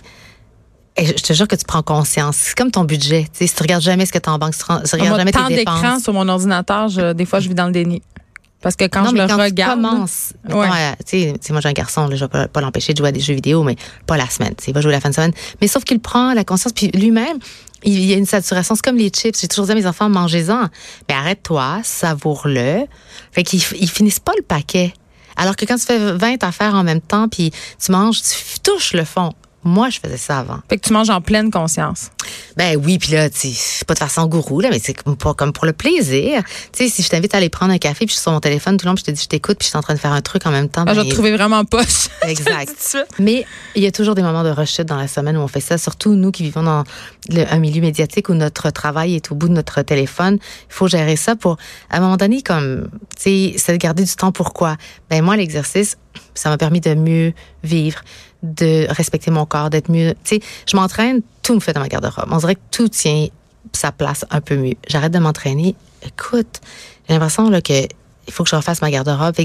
Et 1.00 1.06
je 1.06 1.14
te 1.14 1.32
jure 1.34 1.48
que 1.48 1.56
tu 1.56 1.64
prends 1.66 1.84
conscience. 1.84 2.36
C'est 2.38 2.56
comme 2.58 2.72
ton 2.72 2.84
budget. 2.84 3.24
Tu 3.32 3.40
sais, 3.40 3.48
si 3.48 3.54
tu 3.56 3.62
regardes 3.62 3.84
jamais 3.84 4.06
ce 4.08 4.12
que 4.12 4.18
tu 4.18 4.30
as 4.30 4.34
en 4.34 4.40
banque, 4.40 4.56
si 4.56 4.62
tu, 4.62 4.66
re- 4.66 4.82
tu 4.84 4.96
regardes 4.96 5.10
Moi, 5.10 5.18
jamais 5.20 5.32
tant 5.32 5.48
tes 5.48 5.56
d'écran 5.56 5.76
dépenses. 5.82 6.04
sur 6.04 6.14
mon 6.14 6.28
ordinateur, 6.28 6.88
je- 6.90 7.14
des 7.14 7.26
fois, 7.26 7.40
je 7.40 7.50
vis 7.50 7.54
dans 7.56 7.68
le 7.68 7.72
déni. 7.72 8.02
Parce 8.62 8.76
que 8.76 8.86
quand 8.86 9.02
non, 9.04 9.10
je 9.10 9.14
mais 9.14 9.22
le 9.22 9.28
quand 9.28 9.38
regarde. 9.38 9.80
tu 9.80 9.86
commences, 9.88 10.34
mettons, 10.44 10.60
Ouais. 10.62 10.68
à- 10.68 10.96
tu 11.06 11.20
sais, 11.40 11.52
moi 11.52 11.62
j'ai 11.62 11.70
un 11.70 11.74
garçon, 11.74 12.08
là, 12.08 12.16
je 12.16 12.26
vais 12.26 12.28
pas, 12.28 12.48
pas 12.48 12.62
l'empêcher 12.62 12.94
de 12.94 12.98
jouer 12.98 13.10
à 13.10 13.12
des 13.12 13.20
jeux 13.20 13.36
vidéo, 13.36 13.62
mais 13.62 13.76
pas 14.08 14.18
la 14.18 14.28
semaine. 14.28 14.56
Il 14.68 14.74
va 14.74 14.82
jouer 14.82 14.92
la 14.92 15.00
fin 15.00 15.10
de 15.10 15.14
semaine. 15.14 15.34
Mais 15.62 15.68
sauf 15.68 15.84
qu'il 15.84 16.00
prend 16.00 16.34
la 16.34 16.44
conscience, 16.44 16.74
puis 16.74 16.88
lui-même, 16.88 17.38
il 17.84 18.04
y 18.04 18.14
a 18.14 18.18
une 18.18 18.26
saturation. 18.26 18.74
C'est 18.74 18.84
comme 18.84 18.98
les 18.98 19.10
chips. 19.10 19.40
J'ai 19.40 19.48
toujours 19.48 19.68
dit 19.68 19.74
à 19.74 19.76
mes 19.76 19.86
enfants, 19.86 20.10
mangez-en. 20.10 20.64
Mais 21.08 21.14
arrête-toi, 21.14 21.82
savoure-le. 21.84 22.86
Fait 23.32 23.44
qu'ils 23.44 23.62
ils 23.80 23.90
finissent 23.90 24.20
pas 24.20 24.34
le 24.36 24.42
paquet. 24.44 24.92
Alors 25.38 25.56
que 25.56 25.66
quand 25.66 25.78
tu 25.78 25.86
fais 25.86 26.00
20 26.00 26.44
affaires 26.44 26.74
en 26.74 26.84
même 26.84 27.02
temps, 27.02 27.30
puis 27.30 27.52
tu 27.82 27.92
manges, 27.92 28.22
tu 28.22 28.60
touches 28.60 28.94
le 28.94 29.06
fond. 29.06 29.34
Moi, 29.68 29.90
je 29.90 30.00
faisais 30.00 30.18
ça 30.18 30.40
avant. 30.40 30.60
Fait 30.70 30.78
que 30.78 30.88
tu 30.88 30.94
manges 30.94 31.10
en 31.10 31.20
pleine 31.22 31.52
conscience. 31.52 32.10
Ben 32.56 32.80
oui, 32.84 32.98
puis 32.98 33.12
là, 33.12 33.30
tu 33.30 33.50
sais, 33.50 33.86
pas 33.86 33.94
de 33.94 34.00
façon 34.00 34.26
gourou, 34.28 34.60
là, 34.62 34.70
mais 34.72 34.80
c'est 34.80 34.94
comme 34.94 35.16
pour, 35.18 35.36
comme 35.36 35.52
pour 35.54 35.66
le 35.66 35.74
plaisir. 35.74 36.42
Tu 36.72 36.84
sais, 36.86 36.90
si 36.90 37.04
je 37.04 37.10
t'invite 37.10 37.34
à 37.34 37.38
aller 37.38 37.50
prendre 37.50 37.74
un 37.74 37.78
café, 37.78 38.06
puis 38.06 38.10
je 38.10 38.14
suis 38.14 38.22
sur 38.22 38.32
mon 38.32 38.40
téléphone 38.40 38.78
tout 38.78 38.86
le 38.86 38.92
long, 38.92 38.96
puis 38.96 39.04
je 39.06 39.12
te 39.12 39.16
dis, 39.16 39.22
je 39.24 39.28
t'écoute, 39.28 39.58
puis 39.60 39.66
je 39.66 39.70
suis 39.70 39.78
en 39.78 39.82
train 39.82 39.94
de 39.94 40.00
faire 40.00 40.12
un 40.14 40.22
truc 40.22 40.46
en 40.46 40.52
même 40.52 40.70
temps. 40.70 40.84
Ah, 40.88 40.94
je 40.94 41.00
ben, 41.00 41.04
vais 41.04 41.10
te 41.10 41.14
trouver 41.14 41.32
vraiment 41.36 41.64
poche. 41.66 42.08
Exact. 42.24 42.72
Je. 42.94 42.98
Mais 43.24 43.46
il 43.76 43.84
y 43.84 43.88
a 43.88 43.92
toujours 43.92 44.16
des 44.16 44.22
moments 44.22 44.44
de 44.44 44.50
rechute 44.50 44.86
dans 44.88 44.96
la 44.98 45.08
semaine 45.08 45.38
où 45.38 45.42
on 45.42 45.48
fait 45.48 45.60
ça, 45.62 45.78
surtout 45.78 46.16
nous 46.16 46.32
qui 46.32 46.44
vivons 46.44 46.64
dans 46.64 46.84
le- 47.30 47.46
un 47.52 47.60
milieu 47.60 47.82
médiatique 47.82 48.30
où 48.30 48.34
notre 48.34 48.70
travail 48.72 49.16
est 49.16 49.32
au 49.32 49.36
bout 49.36 49.48
de 49.50 49.54
notre 49.54 49.82
téléphone. 49.82 50.38
Il 50.42 50.74
faut 50.74 50.88
gérer 50.88 51.16
ça 51.18 51.36
pour, 51.36 51.58
à 51.90 51.98
un 51.98 52.00
moment 52.00 52.18
donné, 52.18 52.42
comme, 52.42 52.90
tu 53.16 53.52
sais, 53.52 53.54
c'est 53.58 53.74
de 53.74 53.78
garder 53.78 54.04
du 54.04 54.16
temps 54.16 54.32
pour 54.32 54.54
quoi? 54.54 54.78
Ben, 55.10 55.22
moi, 55.24 55.36
l'exercice, 55.38 55.98
ça 56.34 56.50
m'a 56.50 56.58
permis 56.58 56.80
de 56.82 56.94
mieux 56.96 57.34
vivre, 57.64 58.02
de 58.56 58.88
respecter 58.90 59.32
mon 59.32 59.46
corps, 59.46 59.70
d'être 59.70 59.92
mieux. 59.92 60.14
Tu 60.24 60.36
sais, 60.36 60.40
je 60.66 60.76
m'entraîne, 60.76 61.22
tout 61.44 61.56
me 61.56 61.60
fait 61.60 61.74
dans 61.74 61.82
ma 61.82 61.88
garde-robe. 61.88 62.30
On 62.32 62.38
dirait 62.38 62.56
que 62.56 62.62
tout 62.72 62.88
tient 62.88 63.28
sa 63.74 63.92
place 63.92 64.26
un 64.30 64.42
peu 64.42 64.56
mieux. 64.56 64.76
J'arrête 64.88 65.12
de 65.12 65.20
m'entraîner. 65.20 65.76
Écoute, 66.04 66.62
j'ai 67.08 67.14
l'impression 67.14 67.50
là, 67.50 67.62
que 67.62 67.88
il 68.28 68.34
faut 68.34 68.44
que 68.44 68.50
je 68.50 68.56
refasse 68.56 68.82
ma 68.82 68.92
garde-robe. 68.92 69.36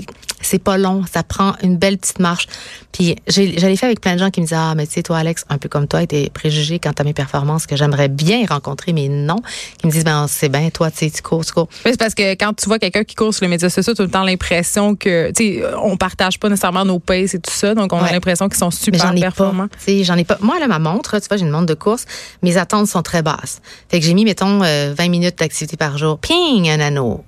C'est 0.40 0.58
pas 0.58 0.76
long, 0.76 1.04
ça 1.12 1.22
prend 1.22 1.54
une 1.62 1.76
belle 1.76 1.98
petite 1.98 2.18
marche. 2.18 2.46
Puis 2.90 3.16
j'allais 3.26 3.76
fait 3.76 3.86
avec 3.86 4.00
plein 4.00 4.14
de 4.14 4.18
gens 4.18 4.30
qui 4.30 4.40
me 4.40 4.46
disaient 4.46 4.56
ah 4.58 4.74
mais 4.76 4.86
tu 4.86 4.94
sais 4.94 5.02
toi 5.02 5.18
Alex 5.18 5.44
un 5.48 5.58
peu 5.58 5.68
comme 5.68 5.86
toi 5.88 6.06
tes 6.06 6.28
préjugés 6.30 6.78
quant 6.78 6.92
à 6.98 7.04
mes 7.04 7.14
performances 7.14 7.66
que 7.66 7.76
j'aimerais 7.76 8.08
bien 8.08 8.44
rencontrer 8.46 8.92
mais 8.92 9.08
non 9.08 9.40
qui 9.78 9.86
me 9.86 9.92
disent 9.92 10.04
ben 10.04 10.26
c'est 10.28 10.50
bien 10.50 10.68
toi 10.70 10.90
tu 10.90 10.98
sais 10.98 11.10
tu 11.10 11.22
cours 11.22 11.44
tu 11.44 11.52
cours 11.52 11.68
Mais 11.84 11.92
C'est 11.92 11.98
parce 11.98 12.14
que 12.14 12.32
quand 12.32 12.52
tu 12.54 12.66
vois 12.66 12.78
quelqu'un 12.78 13.04
qui 13.04 13.14
court 13.14 13.32
sur 13.32 13.44
les 13.44 13.48
médias 13.48 13.70
sociaux, 13.70 13.94
tu 13.94 14.02
as 14.02 14.04
tout 14.04 14.08
le 14.08 14.10
temps 14.10 14.24
l'impression 14.24 14.94
que, 14.94 15.30
tu 15.32 15.60
sais, 15.60 15.62
on 15.82 15.96
partage 15.96 16.38
pas 16.38 16.48
nécessairement 16.48 16.84
nos 16.84 16.98
paces 16.98 17.34
et 17.34 17.40
tout 17.40 17.52
ça, 17.52 17.74
donc 17.74 17.92
on 17.92 17.98
a 17.98 18.12
l'impression 18.12 18.48
qu'ils 18.48 18.58
sont 18.58 18.70
super 18.70 19.00
j'en 19.00 19.16
ai 19.16 19.20
performants. 19.20 19.68
Tu 19.84 20.04
j'en 20.04 20.16
ai 20.16 20.24
pas. 20.24 20.38
Moi, 20.40 20.58
là, 20.58 20.68
ma 20.68 20.78
montre, 20.78 21.18
tu 21.20 21.28
vois, 21.28 21.36
j'ai 21.36 21.44
une 21.44 21.50
montre 21.50 21.66
de 21.66 21.74
course. 21.74 22.04
Mes 22.42 22.56
attentes 22.56 22.88
sont 22.88 23.02
très 23.02 23.22
basses. 23.22 23.60
Fait 23.88 24.00
que 24.00 24.06
j'ai 24.06 24.14
mis, 24.14 24.24
mettons, 24.24 24.62
euh, 24.62 24.94
20 24.96 25.08
minutes 25.08 25.38
d'activité 25.38 25.76
par 25.76 25.98
jour. 25.98 26.18
Ping, 26.18 26.68
un 26.68 26.80
anneau. 26.80 27.24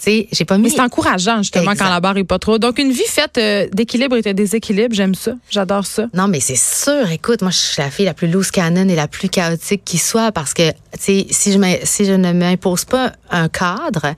Sais, 0.00 0.28
j'ai 0.32 0.44
pas 0.44 0.56
mis. 0.58 0.64
Mais 0.64 0.70
c'est 0.70 0.80
encourageant, 0.80 1.38
justement, 1.38 1.72
Exact. 1.72 1.84
quand 1.84 1.90
la 1.90 2.00
barre 2.00 2.16
est 2.16 2.24
pas 2.24 2.38
trop. 2.38 2.58
Donc, 2.58 2.78
une 2.78 2.92
vie 2.92 3.06
faite 3.08 3.38
euh, 3.38 3.66
d'équilibre 3.72 4.16
et 4.16 4.22
de 4.22 4.32
déséquilibre, 4.32 4.94
j'aime 4.94 5.14
ça. 5.14 5.32
J'adore 5.50 5.86
ça. 5.86 6.06
Non, 6.14 6.28
mais 6.28 6.40
c'est 6.40 6.56
sûr. 6.58 7.10
Écoute, 7.10 7.42
moi, 7.42 7.50
je 7.50 7.56
suis 7.58 7.82
la 7.82 7.90
fille 7.90 8.04
la 8.04 8.14
plus 8.14 8.28
loose 8.28 8.50
canon 8.50 8.88
et 8.88 8.94
la 8.96 9.08
plus 9.08 9.28
chaotique 9.28 9.82
qui 9.84 9.98
soit 9.98 10.32
parce 10.32 10.54
que, 10.54 10.70
tu 10.70 10.76
sais, 11.00 11.26
si 11.30 11.52
je, 11.52 11.58
si 11.84 12.04
je 12.04 12.12
ne 12.12 12.32
m'impose 12.32 12.84
pas 12.84 13.12
un 13.30 13.48
cadre, 13.48 14.14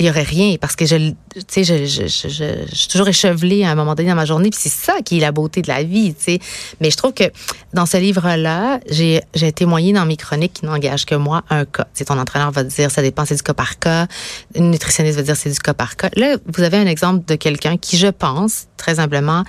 il 0.00 0.06
y 0.06 0.10
aurait 0.10 0.22
rien 0.22 0.56
parce 0.60 0.74
que 0.74 0.86
je, 0.86 1.12
je, 1.36 1.62
je, 1.62 1.86
je, 1.86 2.28
je- 2.28 2.74
suis 2.74 2.88
toujours 2.88 3.06
échevelée 3.08 3.62
à 3.64 3.70
un 3.70 3.74
moment 3.76 3.94
donné 3.94 4.08
dans 4.08 4.16
ma 4.16 4.24
journée, 4.24 4.50
puis 4.50 4.58
c'est 4.60 4.68
ça 4.72 4.94
qui 5.04 5.18
est 5.18 5.20
la 5.20 5.30
beauté 5.30 5.62
de 5.62 5.68
la 5.68 5.84
vie, 5.84 6.14
sais. 6.18 6.40
Mais 6.80 6.90
je 6.90 6.96
trouve 6.96 7.12
que 7.14 7.24
dans 7.72 7.86
ce 7.86 7.96
livre-là, 7.96 8.80
j'ai, 8.90 9.22
j'ai 9.34 9.52
témoigné 9.52 9.92
dans 9.92 10.04
mes 10.04 10.16
chroniques 10.16 10.54
qui 10.54 10.66
n'engagent 10.66 11.06
que 11.06 11.14
moi 11.14 11.42
un 11.48 11.64
cas. 11.64 11.84
Tu 11.84 11.90
sais, 12.00 12.04
ton 12.06 12.18
entraîneur 12.18 12.50
va 12.50 12.64
te 12.64 12.70
dire 12.74 12.90
ça 12.90 13.02
dépend, 13.02 13.24
c'est 13.24 13.36
du 13.36 13.42
cas 13.42 13.54
par 13.54 13.78
cas. 13.78 14.08
Une 14.56 14.70
nutritionniste 14.70 15.16
va 15.16 15.22
te 15.22 15.26
dire 15.26 15.36
c'est 15.36 15.50
du 15.50 15.58
cas 15.60 15.74
par 15.74 15.94
cas. 15.96 16.10
Là, 16.16 16.36
vous 16.52 16.62
avez 16.64 16.76
un 16.78 16.86
exemple 16.86 17.24
de 17.26 17.36
quelqu'un 17.36 17.76
qui, 17.76 17.96
je 17.96 18.08
pense, 18.08 18.66
très 18.76 18.98
humblement, 18.98 19.44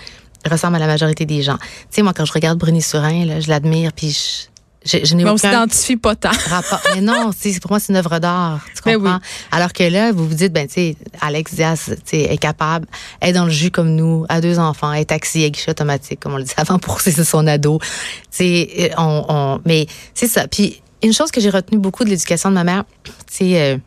ressemble 0.50 0.76
à 0.76 0.80
la 0.80 0.86
majorité 0.88 1.26
des 1.26 1.42
gens. 1.42 1.58
Tu 1.58 1.66
sais, 1.90 2.02
moi, 2.04 2.14
quand 2.14 2.26
je 2.26 2.34
regarde 2.34 2.60
Bruni 2.60 2.84
Surin, 2.84 3.26
là, 3.26 3.40
je 3.40 3.50
l'admire, 3.50 3.92
puis 3.94 4.12
je, 4.12 4.46
je, 4.86 5.00
je 5.04 5.16
n'ai 5.16 5.24
Mais 5.24 5.30
on 5.32 5.38
s'identifie 5.38 5.98
pas 5.98 6.16
tant. 6.16 6.30
rapport. 6.50 6.80
Mais 6.94 7.02
non, 7.02 7.32
pour 7.62 7.72
moi, 7.72 7.80
c'est 7.80 7.92
une 7.92 7.98
œuvre 7.98 8.20
d'art. 8.20 8.64
Tu 8.76 8.82
Ben 8.86 8.96
comprends? 8.96 9.16
oui. 9.16 9.48
Alors 9.52 9.74
que 9.74 9.84
là, 9.84 10.12
vous 10.12 10.28
vous 10.28 10.34
dites, 10.36 10.54
ben, 10.54 10.68
tu 10.68 10.74
sais, 10.76 10.96
Alex 11.22 11.56
Diaz, 11.56 11.86
tu 11.88 11.96
sais, 12.06 12.22
est 12.22 12.38
capable, 12.38 12.88
est 13.22 13.34
dans 13.34 13.46
le 13.46 13.52
jus 13.52 13.72
comme 13.72 13.96
nous, 13.96 14.26
a 14.30 14.42
deux 14.42 14.60
enfants, 14.60 14.94
est 14.94 15.06
taxi 15.06 15.44
à 15.44 15.50
guichet 15.50 15.72
automatique, 15.72 16.20
comme 16.20 16.34
on 16.34 16.38
le 16.38 16.44
disait 16.44 16.56
avant, 16.58 16.78
pour 16.80 17.02
c'est 17.02 17.24
son 17.24 17.48
ado. 17.48 17.80
Tu 17.82 17.88
sais, 18.32 18.92
on, 18.98 19.26
on, 19.28 19.62
mais 19.66 19.88
c'est 20.14 20.28
ça. 20.28 20.48
Puis, 20.48 20.82
une 21.04 21.14
chose 21.14 21.32
que 21.32 21.42
j'ai 21.42 21.50
retenue 21.50 21.80
beaucoup 21.80 22.04
de 22.04 22.10
l'éducation 22.10 22.50
de 22.50 22.56
ma 22.56 22.64
mère, 22.64 22.84
c'est, 23.30 23.60
euh, 23.62 23.78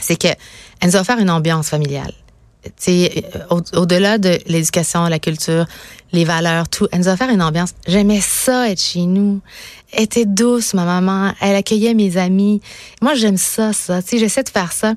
c'est 0.00 0.16
que 0.16 0.28
elle 0.80 0.88
nous 0.88 0.96
a 0.96 1.00
offert 1.00 1.18
une 1.18 1.30
ambiance 1.30 1.68
familiale. 1.68 2.12
Euh, 2.88 3.08
au- 3.50 3.78
au-delà 3.78 4.18
de 4.18 4.38
l'éducation, 4.46 5.06
la 5.08 5.18
culture, 5.18 5.66
les 6.12 6.24
valeurs, 6.24 6.68
tout, 6.68 6.86
elle 6.92 7.00
nous 7.00 7.08
a 7.08 7.12
offert 7.14 7.28
une 7.28 7.42
ambiance. 7.42 7.70
J'aimais 7.86 8.20
ça 8.20 8.70
être 8.70 8.80
chez 8.80 9.02
nous. 9.06 9.40
Elle 9.92 10.04
était 10.04 10.26
douce, 10.26 10.74
ma 10.74 10.84
maman. 10.84 11.32
Elle 11.40 11.56
accueillait 11.56 11.94
mes 11.94 12.16
amis. 12.16 12.60
Moi, 13.00 13.14
j'aime 13.14 13.36
ça, 13.36 13.72
ça. 13.72 14.02
Tu 14.02 14.10
sais, 14.10 14.18
j'essaie 14.18 14.42
de 14.44 14.48
faire 14.48 14.72
ça. 14.72 14.94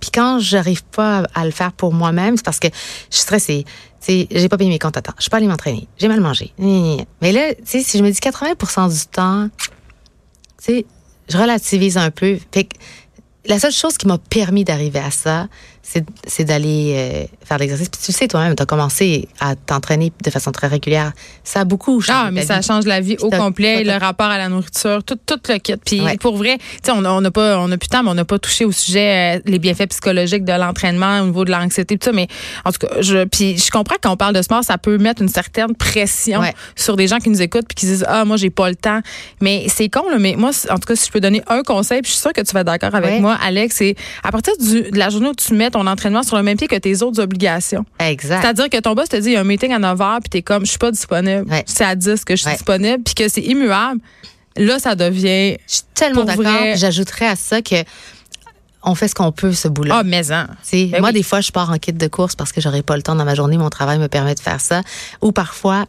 Puis 0.00 0.10
quand 0.12 0.38
j'arrive 0.40 0.84
pas 0.84 1.24
à, 1.34 1.44
le 1.46 1.50
faire 1.52 1.72
pour 1.72 1.92
moi-même, 1.94 2.36
c'est 2.36 2.44
parce 2.44 2.60
que 2.60 2.68
je 2.68 3.16
suis 3.16 3.22
stressée. 3.22 3.64
Tu 4.00 4.06
sais, 4.12 4.28
j'ai 4.30 4.48
pas 4.48 4.58
payé 4.58 4.68
mes 4.68 4.78
comptes 4.78 4.96
à 4.98 5.02
temps. 5.02 5.14
Je 5.16 5.22
suis 5.22 5.30
pas 5.30 5.38
allée 5.38 5.46
m'entraîner. 5.48 5.88
J'ai 5.98 6.08
mal 6.08 6.20
mangé. 6.20 6.52
Mais 6.58 7.32
là, 7.32 7.54
tu 7.54 7.62
sais, 7.64 7.80
si 7.82 7.96
je 7.96 8.02
me 8.02 8.10
dis 8.10 8.20
80 8.20 8.88
du 8.88 9.06
temps, 9.10 9.48
tu 10.62 10.64
sais, 10.64 10.86
je 11.28 11.38
relativise 11.38 11.96
un 11.96 12.10
peu. 12.10 12.38
Fait 12.52 12.64
que 12.64 12.76
la 13.46 13.58
seule 13.58 13.72
chose 13.72 13.96
qui 13.96 14.06
m'a 14.06 14.18
permis 14.18 14.64
d'arriver 14.64 14.98
à 14.98 15.10
ça, 15.10 15.48
c'est 16.26 16.44
d'aller 16.44 16.94
euh, 16.96 17.24
faire 17.46 17.58
l'exercice. 17.58 17.88
Puis 17.88 18.00
tu 18.04 18.10
le 18.10 18.16
sais 18.16 18.28
toi-même, 18.28 18.54
tu 18.56 18.62
as 18.62 18.66
commencé 18.66 19.28
à 19.40 19.54
t'entraîner 19.54 20.12
de 20.22 20.30
façon 20.30 20.50
très 20.52 20.66
régulière. 20.66 21.12
Ça 21.44 21.60
a 21.60 21.64
beaucoup 21.64 22.00
changé. 22.00 22.18
Ah, 22.24 22.30
mais 22.32 22.44
ça 22.44 22.58
vie. 22.58 22.66
change 22.66 22.84
la 22.86 23.00
vie 23.00 23.16
au 23.20 23.30
complet, 23.30 23.84
le 23.84 23.92
rapport 23.98 24.26
à 24.26 24.36
la 24.38 24.48
nourriture, 24.48 25.04
tout, 25.04 25.16
tout 25.24 25.38
le 25.48 25.58
kit. 25.58 25.76
Puis 25.76 26.00
Ouais. 26.00 26.16
pour 26.18 26.36
vrai, 26.36 26.58
tu 26.58 26.64
sais, 26.84 26.92
on 26.94 27.04
a- 27.04 27.20
n'a 27.20 27.30
pas, 27.30 27.58
on 27.58 27.70
a 27.70 27.76
plus 27.78 27.86
de 27.88 27.92
temps, 27.92 28.02
mais 28.02 28.10
on 28.10 28.14
n'a 28.14 28.24
pas 28.24 28.38
touché 28.38 28.64
au 28.64 28.72
sujet 28.72 29.36
euh, 29.36 29.40
les 29.46 29.58
bienfaits 29.58 29.88
psychologiques 29.90 30.44
de 30.44 30.52
l'entraînement 30.52 31.20
au 31.20 31.26
niveau 31.26 31.44
de 31.44 31.52
l'anxiété, 31.52 31.96
tout 31.96 32.06
ça. 32.06 32.12
Mais 32.12 32.26
en 32.64 32.72
tout 32.72 32.86
cas, 32.86 33.00
je, 33.00 33.24
puis 33.24 33.56
je 33.56 33.70
comprends 33.70 33.94
que 33.94 34.00
quand 34.02 34.12
on 34.12 34.16
parle 34.16 34.34
de 34.34 34.42
sport, 34.42 34.64
ça 34.64 34.78
peut 34.78 34.98
mettre 34.98 35.22
une 35.22 35.28
certaine 35.28 35.74
pression 35.76 36.40
Ouais. 36.40 36.52
sur 36.74 36.96
des 36.96 37.06
gens 37.06 37.18
qui 37.18 37.30
nous 37.30 37.40
écoutent 37.42 37.66
puis 37.68 37.74
qui 37.76 37.86
disent 37.86 38.04
ah 38.08 38.24
moi 38.24 38.36
j'ai 38.36 38.50
pas 38.50 38.68
le 38.68 38.76
temps. 38.76 39.00
Mais 39.40 39.66
c'est 39.68 39.88
con 39.88 40.08
là. 40.10 40.18
Mais 40.18 40.34
moi, 40.36 40.50
en 40.70 40.74
tout 40.74 40.86
cas, 40.86 40.96
si 40.96 41.06
je 41.06 41.12
peux 41.12 41.20
donner 41.20 41.42
un 41.48 41.62
conseil, 41.62 42.02
puis 42.02 42.08
je 42.10 42.14
suis 42.16 42.22
sûre 42.22 42.32
que 42.32 42.40
tu 42.40 42.52
vas 42.52 42.60
être 42.60 42.66
d'accord 42.66 42.94
avec 42.94 43.10
Ouais. 43.12 43.20
moi, 43.20 43.36
Alex, 43.42 43.76
c'est 43.76 43.94
à 44.24 44.32
partir 44.32 44.52
du- 44.58 44.90
de 44.90 44.98
la 44.98 45.10
journée 45.10 45.28
où 45.28 45.34
tu 45.34 45.54
mets 45.54 45.70
ton 45.78 45.86
entraînement 45.86 46.22
sur 46.22 46.36
le 46.36 46.42
même 46.42 46.56
pied 46.56 46.68
que 46.68 46.76
tes 46.76 47.02
autres 47.02 47.20
obligations. 47.20 47.84
Exact. 47.98 48.40
C'est-à-dire 48.42 48.70
que 48.70 48.78
ton 48.80 48.94
boss 48.94 49.08
te 49.08 49.16
dit 49.16 49.28
il 49.28 49.32
y 49.32 49.36
a 49.36 49.40
un 49.40 49.44
meeting 49.44 49.72
à 49.72 49.78
9 49.78 49.98
h 49.98 50.20
puis 50.20 50.30
t'es 50.30 50.42
comme 50.42 50.64
je 50.64 50.70
suis 50.70 50.78
pas 50.78 50.90
disponible. 50.90 51.44
Ouais. 51.50 51.64
C'est 51.66 51.84
à 51.84 51.94
10 51.94 52.24
que 52.24 52.34
je 52.34 52.40
suis 52.40 52.48
Ouais. 52.48 52.54
disponible 52.54 53.02
puis 53.04 53.14
que 53.14 53.28
c'est 53.28 53.42
immuable. 53.42 54.00
Là, 54.56 54.78
ça 54.78 54.94
devient 54.94 55.56
Je 55.68 55.74
suis 55.74 55.82
tellement 55.94 56.24
d'accord. 56.24 56.46
J'ajouterais 56.76 57.26
à 57.26 57.36
ça 57.36 57.60
que 57.60 57.76
on 58.88 58.94
fait 58.94 59.08
ce 59.08 59.14
qu'on 59.16 59.32
peut, 59.32 59.52
ce 59.52 59.66
boulot. 59.68 59.92
ah 59.92 60.04
maison. 60.04 60.44
Tu 60.62 60.68
sais, 60.68 60.84
Ben 60.86 61.00
moi, 61.00 61.08
oui. 61.08 61.14
des 61.16 61.22
fois, 61.24 61.40
je 61.40 61.50
pars 61.50 61.68
en 61.70 61.76
kit 61.76 61.92
de 61.92 62.06
course 62.06 62.36
parce 62.36 62.52
que 62.52 62.60
j'aurais 62.60 62.82
pas 62.82 62.96
le 62.96 63.02
temps 63.02 63.16
dans 63.16 63.24
ma 63.24 63.34
journée. 63.34 63.58
Mon 63.58 63.68
travail 63.68 63.98
me 63.98 64.06
permet 64.06 64.34
de 64.36 64.40
faire 64.40 64.60
ça. 64.60 64.82
Ou 65.22 65.32
parfois, 65.32 65.86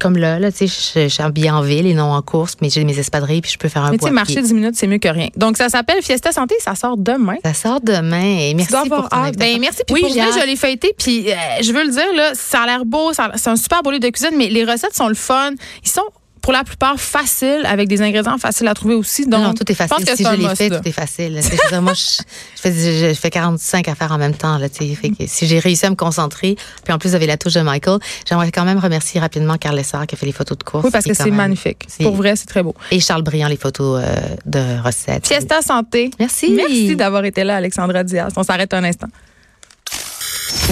comme 0.00 0.16
là, 0.16 0.38
là 0.40 0.50
tu 0.50 0.66
sais, 0.66 1.04
je, 1.04 1.08
suis 1.08 1.22
habillée 1.22 1.50
en 1.50 1.62
ville 1.62 1.86
et 1.86 1.94
non 1.94 2.12
en 2.12 2.22
course, 2.22 2.54
mais 2.60 2.70
j'ai 2.70 2.84
mes 2.84 2.98
espadrilles 2.98 3.40
puis 3.40 3.52
je 3.52 3.58
peux 3.58 3.68
faire 3.68 3.84
un 3.84 3.92
Mais 3.92 3.98
tu 3.98 4.04
sais, 4.04 4.10
marcher 4.10 4.34
pied. 4.34 4.42
10 4.42 4.54
minutes, 4.54 4.74
c'est 4.74 4.86
mieux 4.88 4.98
que 4.98 5.08
rien. 5.08 5.28
Donc, 5.36 5.56
ça 5.56 5.68
s'appelle 5.68 6.02
Fiesta 6.02 6.32
Santé, 6.32 6.56
ça 6.58 6.74
sort 6.74 6.96
demain. 6.96 7.36
Ça 7.44 7.54
sort 7.54 7.80
demain. 7.80 8.38
Et 8.40 8.54
merci 8.54 8.68
Tu 8.68 8.72
dois 8.72 8.80
avoir 8.80 9.00
pour 9.02 9.08
ton 9.10 9.16
hâte. 9.16 9.36
Ben, 9.36 9.58
merci. 9.60 9.82
Puis 9.86 9.94
oui, 9.94 10.00
pour 10.02 10.10
vrai, 10.10 10.40
je 10.40 10.46
l'ai 10.46 10.56
feuilleté. 10.56 10.92
Puis 10.98 11.30
euh, 11.30 11.34
je 11.62 11.72
veux 11.72 11.84
le 11.84 11.90
dire, 11.90 12.12
là, 12.16 12.32
ça 12.34 12.62
a 12.62 12.66
l'air 12.66 12.84
beau. 12.84 13.12
C'est 13.12 13.48
un 13.48 13.56
super 13.56 13.82
beau 13.82 13.90
livre 13.90 14.02
de 14.02 14.10
cuisine, 14.10 14.36
mais 14.36 14.48
les 14.48 14.64
recettes 14.64 14.94
sont 14.94 15.08
le 15.08 15.14
fun. 15.14 15.52
Ils 15.84 15.88
sont 15.88 16.02
pour 16.46 16.52
la 16.52 16.62
plupart 16.62 17.00
faciles, 17.00 17.62
avec 17.64 17.88
des 17.88 18.02
ingrédients 18.02 18.38
faciles 18.38 18.68
à 18.68 18.74
trouver 18.74 18.94
aussi. 18.94 19.26
Donc, 19.26 19.42
non, 19.42 19.52
tout 19.52 19.64
est 19.68 19.74
je 19.74 19.78
pense 19.80 19.88
facile. 19.88 20.06
que 20.06 20.16
Si 20.16 20.22
je 20.22 20.30
l'ai 20.48 20.54
fait, 20.54 20.68
là. 20.68 20.78
tout 20.78 20.88
est 20.88 20.92
facile. 20.92 21.40
je 21.42 21.68
dire, 21.68 21.82
moi, 21.82 21.92
je, 21.92 22.22
je 22.54 22.60
fais, 22.60 22.72
je, 22.72 23.08
je 23.14 23.18
fais 23.18 23.30
45 23.30 23.88
affaires 23.88 24.12
en 24.12 24.16
même 24.18 24.32
temps. 24.32 24.56
Là, 24.56 24.68
tu 24.68 24.86
sais. 24.88 24.94
fait 24.94 25.08
que 25.10 25.24
si 25.26 25.48
j'ai 25.48 25.58
réussi 25.58 25.86
à 25.86 25.90
me 25.90 25.96
concentrer, 25.96 26.54
puis 26.84 26.92
en 26.92 26.98
plus, 26.98 27.08
vous 27.08 27.14
avez 27.16 27.26
la 27.26 27.36
touche 27.36 27.54
de 27.54 27.62
Michael, 27.62 27.98
j'aimerais 28.28 28.52
quand 28.52 28.64
même 28.64 28.78
remercier 28.78 29.20
rapidement 29.20 29.56
Carl 29.56 29.74
Lessard 29.74 30.06
qui 30.06 30.14
a 30.14 30.18
fait 30.18 30.26
les 30.26 30.30
photos 30.30 30.56
de 30.56 30.62
course. 30.62 30.84
Oui, 30.84 30.90
parce 30.92 31.04
que 31.04 31.14
c'est 31.14 31.24
même- 31.24 31.34
magnifique. 31.34 31.84
c'est- 31.88 32.04
Pour 32.04 32.14
vrai, 32.14 32.36
c'est 32.36 32.46
très 32.46 32.62
beau. 32.62 32.76
Et 32.92 33.00
Charles 33.00 33.22
Briand, 33.22 33.48
les 33.48 33.56
photos 33.56 34.00
euh, 34.04 34.16
de 34.46 34.80
recettes. 34.84 35.26
Fiesta 35.26 35.62
Santé. 35.62 36.12
Merci. 36.20 36.52
Merci 36.52 36.94
d'avoir 36.94 37.24
été 37.24 37.42
là, 37.42 37.56
Alexandra 37.56 38.04
Diaz. 38.04 38.32
On 38.36 38.44
s'arrête 38.44 38.72
un 38.72 38.84
instant. 38.84 39.08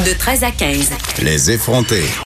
De 0.06 0.12
13 0.16 0.44
à 0.44 0.50
15. 0.50 0.90
Les 1.22 1.50
effrontés. 1.50 2.04